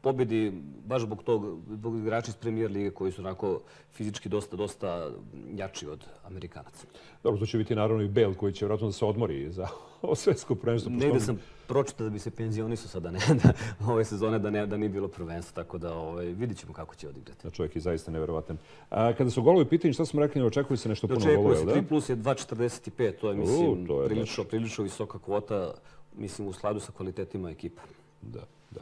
[0.00, 0.52] pobedi
[0.86, 3.60] baš zbog tog, zbog igrača iz premijer lige koji su onako
[3.92, 5.10] fizički dosta, dosta
[5.54, 6.86] jači od Amerikanaca.
[7.22, 9.66] Dobro, to će biti naravno i Bale koji će vjerojatno da se odmori za
[10.22, 10.92] svetsko prvenstvo.
[10.92, 13.52] Negde sam pročitao da bi se penzionisao sada ne, da,
[13.92, 17.08] ove sezone da, ne, da nije bilo prvenstva, tako da ovaj, vidit ćemo kako će
[17.08, 17.42] odigrati.
[17.42, 18.56] Da čovjek je zaista neverovatan.
[18.90, 21.50] A, kada su golovi pitanje, šta smo rekli, ne očekuje se nešto puno golova, da?
[21.50, 25.18] Očekuje se 3 plus je 2.45, to je, mislim, U, to je prilično, prilično visoka
[25.18, 25.74] kvota
[26.18, 27.82] mislim, u skladu sa kvalitetima ekipa.
[28.22, 28.80] Da, da.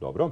[0.00, 0.30] Dobro.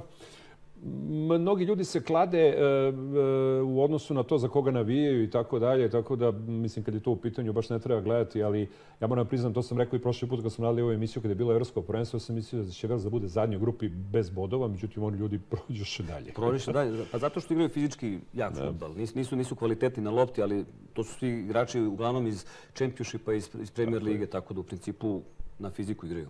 [1.39, 5.59] Mnogi ljudi se klade e, e, u odnosu na to za koga navijaju i tako
[5.59, 8.69] dalje, tako da, mislim, kad je to u pitanju, baš ne treba gledati, ali
[9.01, 11.31] ja moram priznam, to sam rekao i prošli put kad smo radili ovu emisiju, kada
[11.31, 14.29] je bilo Evropsko prvenstvo, sam mislio da će Vels da bude zadnji u grupi bez
[14.29, 16.33] bodova, međutim, oni ljudi prođu še dalje.
[16.35, 18.93] Prođu še dalje, pa zato što igraju fizički jak futbal.
[18.95, 23.49] Nisu, nisu, nisu kvalitetni na lopti, ali to su svi igrači uglavnom iz Championshipa, iz,
[23.61, 25.21] iz Premier lige, tako da u principu
[25.59, 26.27] na fiziku igraju.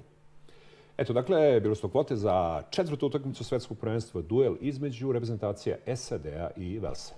[0.97, 6.79] Eto, dakle, bilo su kvote za četvrtu utakmicu svetskog prvenstva, duel između reprezentacija SAD-a i
[6.79, 7.13] Velsa.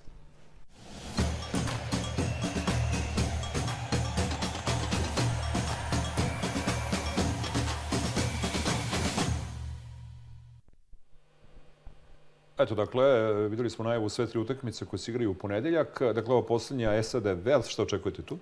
[12.58, 16.02] Eto, dakle, videli smo najavu sve tri utakmice koje se igraju u ponedeljak.
[16.14, 18.38] Dakle, ovo posljednja SAD Vels, što očekujete tu?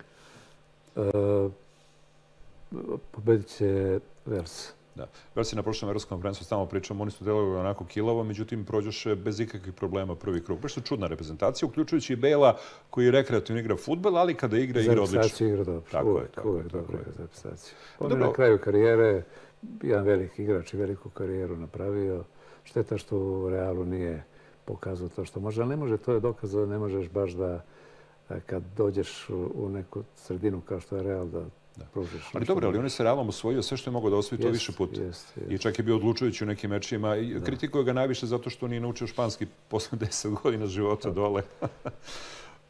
[3.11, 4.71] Pobedit će Vels.
[4.95, 5.07] Da.
[5.35, 9.15] Vels je na prošlom evropskom prvenstvu stalno pričamo, oni su delovali onako kilavo, međutim prođoše
[9.15, 10.59] bez ikakvih problema prvi krug.
[10.59, 12.57] Baš su čudna reprezentacija, uključujući i Bela
[12.89, 15.37] koji rekreativno igra futbol, ali kada igra, igra odlično.
[15.37, 15.83] Za igra dobro.
[15.91, 17.03] Tako uvek, je, tako, uvek tako dobro je.
[17.03, 17.75] za reprezentaciju.
[17.99, 19.23] On je na kraju karijere
[19.83, 22.23] jedan veliki igrač i veliku karijeru napravio.
[22.63, 24.23] Šteta što u Realu nije
[24.65, 27.63] pokazao to što može, ali ne može, to je dokaz da ne možeš baš da
[28.45, 31.45] kad dođeš u neku sredinu kao što je Real, da
[31.75, 31.85] da.
[32.33, 34.49] Ali dobro, ali on je sa Realom osvojio sve što je mogao da osvoji to
[34.49, 35.01] više puta.
[35.01, 35.51] Jest, jest.
[35.51, 37.15] I čak je bio odlučujući u nekim mečima.
[37.15, 37.45] I da.
[37.45, 41.43] kritikuje ga najviše zato što nije naučio španski posle 10 godina života dole.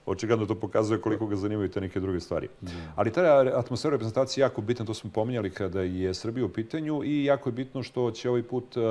[0.10, 2.48] očigledno to pokazuje koliko ga zanimaju te neke druge stvari.
[2.62, 2.68] Mm.
[2.96, 7.02] Ali ta atmosfera reprezentacije je jako bitna, to smo pominjali kada je Srbija u pitanju
[7.04, 8.84] i jako je bitno što će ovaj put uh,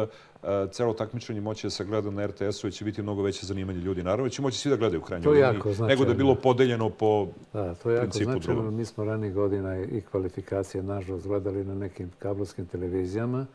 [0.71, 4.03] celo takmičenje moći da se gleda na RTS-u i će biti mnogo veće zanimanje ljudi.
[4.03, 7.27] Naravno, će moći svi da gledaju u krajnjoj liniji, nego da je bilo podeljeno po
[7.53, 8.71] da, to je jako principu.
[8.71, 13.47] Mi smo ranih godina i kvalifikacije nažalost gledali na nekim kablovskim televizijama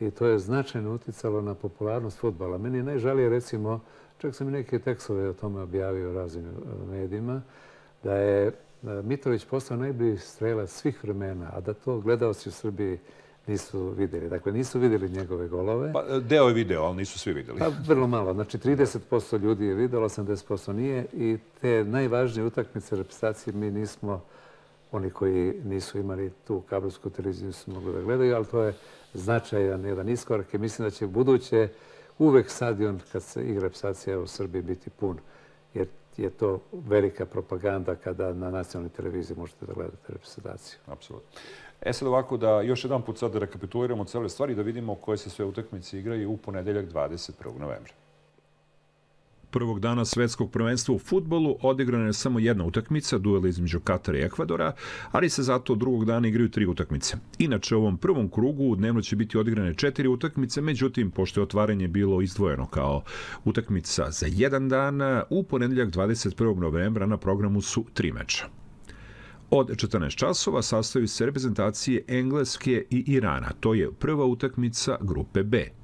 [0.00, 2.58] i to je značajno uticalo na popularnost futbala.
[2.58, 3.80] Meni je najžalije, recimo,
[4.24, 7.42] Čak sam i neke tekstove o tome objavio u raznim e, medijima,
[8.02, 8.52] da je e,
[9.02, 12.98] Mitrović postao najbolji strelac svih vremena, a da to gledalci u Srbiji
[13.46, 14.28] nisu videli.
[14.28, 15.92] Dakle, nisu videli njegove golove.
[15.92, 17.58] Pa, e, deo je video, ali nisu svi videli.
[17.58, 18.32] Pa, vrlo malo.
[18.34, 21.06] Znači, 30% ljudi je videlo, 80% nije.
[21.12, 24.20] I te najvažnije utakmice reprezentacije mi nismo,
[24.92, 28.74] oni koji nisu imali tu kabelsku televiziju, nisu mogli da gledaju, ali to je
[29.14, 31.68] značajan jedan iskorak i mislim da će buduće
[32.18, 35.18] uvek stadion kad se igra psacija u Srbiji biti pun,
[35.74, 40.78] jer je to velika propaganda kada na nacionalnoj televiziji možete da gledate reprezentaciju.
[40.86, 41.40] Apsolutno.
[41.80, 45.18] E sad ovako da još jedan put sad da rekapituliramo cele stvari, da vidimo koje
[45.18, 47.58] se sve utakmice igraju u ponedeljak 21.
[47.58, 47.92] novembra
[49.54, 54.22] prvog dana svetskog prvenstva u futbolu odigrana je samo jedna utakmica, duel između Katara i
[54.22, 54.72] Ekvadora,
[55.12, 57.16] ali se zato drugog dana igraju tri utakmice.
[57.38, 61.88] Inače, u ovom prvom krugu dnevno će biti odigrane četiri utakmice, međutim, pošto je otvaranje
[61.88, 63.02] bilo izdvojeno kao
[63.44, 65.00] utakmica za jedan dan,
[65.30, 66.58] u ponedeljak 21.
[66.58, 68.44] novembra na programu su tri meča.
[69.50, 73.50] Od 14 časova sastaju se reprezentacije Engleske i Irana.
[73.60, 75.83] To je prva utakmica grupe B.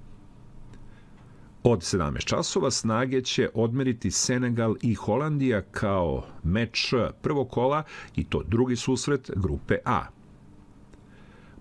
[1.62, 7.82] Od 17 časova snage će odmeriti Senegal i Holandija kao meč prvog kola
[8.16, 10.00] i to drugi susret grupe A.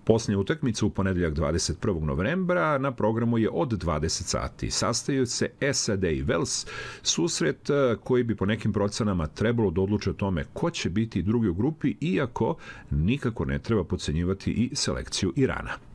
[0.04, 2.04] Posljednja utakmica u ponedeljak 21.
[2.04, 4.70] novembra na programu je od 20 sati.
[4.70, 6.68] Sastaju se SAD i Wales,
[7.02, 7.70] susret
[8.04, 11.54] koji bi po nekim procenama trebalo da odluče o tome ko će biti drugi u
[11.54, 12.56] grupi, iako
[12.90, 15.89] nikako ne treba pocenjivati i selekciju Irana.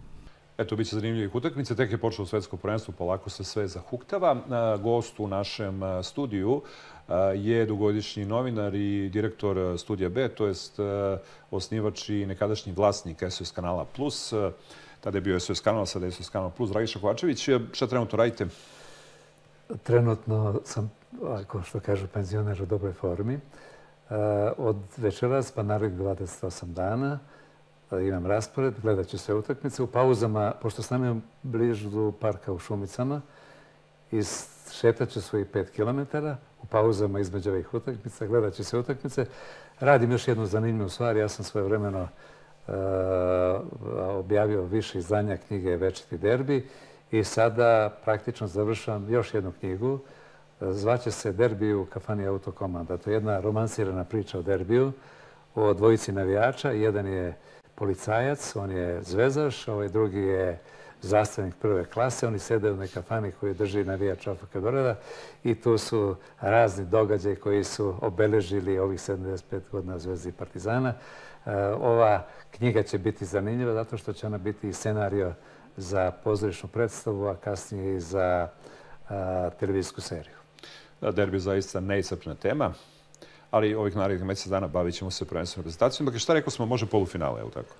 [0.57, 1.75] Eto, bit će zanimljivih utakmica.
[1.75, 4.37] Tek je počelo svetsko prvenstvo, polako se sve zahuktava.
[4.83, 6.61] Gost u našem studiju
[7.35, 10.79] je dugogodišnji novinar i direktor Studija B, to jest
[11.51, 14.33] osnivač i nekadašnji vlasnik SOS kanala Plus.
[15.01, 16.69] Tada je bio SOS kanal, sada je SOS kanal Plus.
[16.69, 18.47] Dragiša Kovačević, šta trenutno radite?
[19.83, 20.91] Trenutno sam,
[21.27, 23.39] ako što kažu, penzioner u dobroj formi.
[24.57, 27.19] Od večeras pa narednih 28 dana
[27.99, 29.83] imam raspored, gledat ću sve utakmice.
[29.83, 33.21] U pauzama, pošto stanem bližu parka u Šumicama,
[34.71, 36.17] šetat ću svojih 5 km.
[36.63, 39.25] U pauzama između ovih utakmica, gledat ću sve utakmice.
[39.79, 41.17] Radim još jednu zanimljivu stvar.
[41.17, 42.01] Ja sam svoje vremeno
[42.67, 42.73] uh,
[43.97, 46.67] objavio više izdanja knjige Večiti derbi
[47.11, 49.99] i sada praktično završavam još jednu knjigu.
[50.61, 52.97] Zvaće se Derbi u kafani autokomanda.
[52.97, 54.91] To je jedna romansirana priča o derbiju,
[55.55, 56.71] o dvojici navijača.
[56.71, 57.37] Jedan je
[57.75, 60.59] policajac, on je zvezaš, ovaj drugi je
[61.01, 62.27] zastavnik prve klase.
[62.27, 64.95] Oni sede u nekafani koji drži navijač Čofaka Dorada
[65.43, 70.93] i tu su razni događaji koji su obeležili ovih 75 godina Zvezdi Partizana.
[71.45, 75.33] E, ova knjiga će biti zanimljiva zato što će ona biti scenario
[75.77, 78.49] za pozorišnu predstavu, a kasnije i za
[79.59, 80.35] televizijsku seriju.
[81.01, 82.73] Derbi zaista neisapna tema
[83.51, 86.05] ali ovih narednih mjesec dana bavit ćemo se prvenstveno reprezentacijom.
[86.05, 87.75] Dakle, šta rekao smo, može polufinale, je li tako?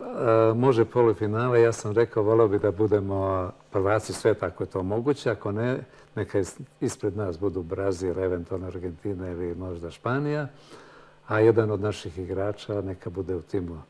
[0.00, 1.62] E, može polufinale.
[1.62, 5.30] Ja sam rekao, volio bi da budemo prvaci sve tako je to moguće.
[5.30, 5.78] Ako ne,
[6.16, 6.42] neka
[6.80, 10.48] ispred nas budu Brazil, eventualno Argentina ili možda Španija.
[11.26, 13.82] A jedan od naših igrača neka bude u timu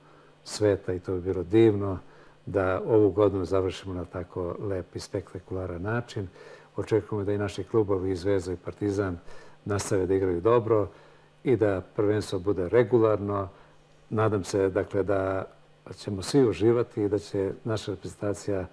[0.45, 1.99] sveta i to bi bilo divno
[2.47, 6.29] da ovu godinu završimo na tako lep i spektakularan način.
[6.77, 9.18] Očekujemo da i naši klubovi, Zvezda i Partizan,
[9.64, 10.89] nastave da igraju dobro
[11.45, 13.49] i da prvenstvo bude regularno.
[14.11, 15.45] Nadam se dakle, da
[15.97, 18.66] ćemo svi uživati i da će naša reprezentacija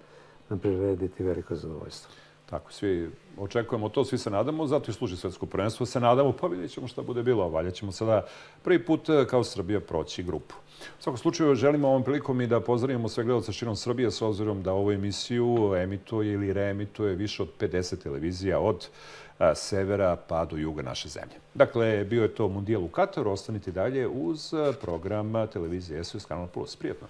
[0.48, 2.12] nam prirediti veliko zadovoljstvo.
[2.46, 3.10] Tako, svi
[3.40, 6.88] očekujemo to, svi se nadamo, zato i služi svetsko prvenstvo, se nadamo, pa vidjet ćemo
[6.88, 8.26] šta bude bilo, valja ćemo sada
[8.62, 10.54] prvi put e, kao Srbija proći grupu.
[10.98, 14.62] U svakom slučaju želimo ovom prilikom i da pozdravimo sve gledalce širom Srbije s obzirom
[14.62, 18.88] da ovu emisiju emituje ili reemituje više od 50 televizija od
[19.38, 21.34] a, severa pa do juga naše zemlje.
[21.54, 26.76] Dakle, bio je to Mundijal u Kataru, ostanite dalje uz program televizije SOS Kanal Plus.
[26.76, 27.08] Prijetno!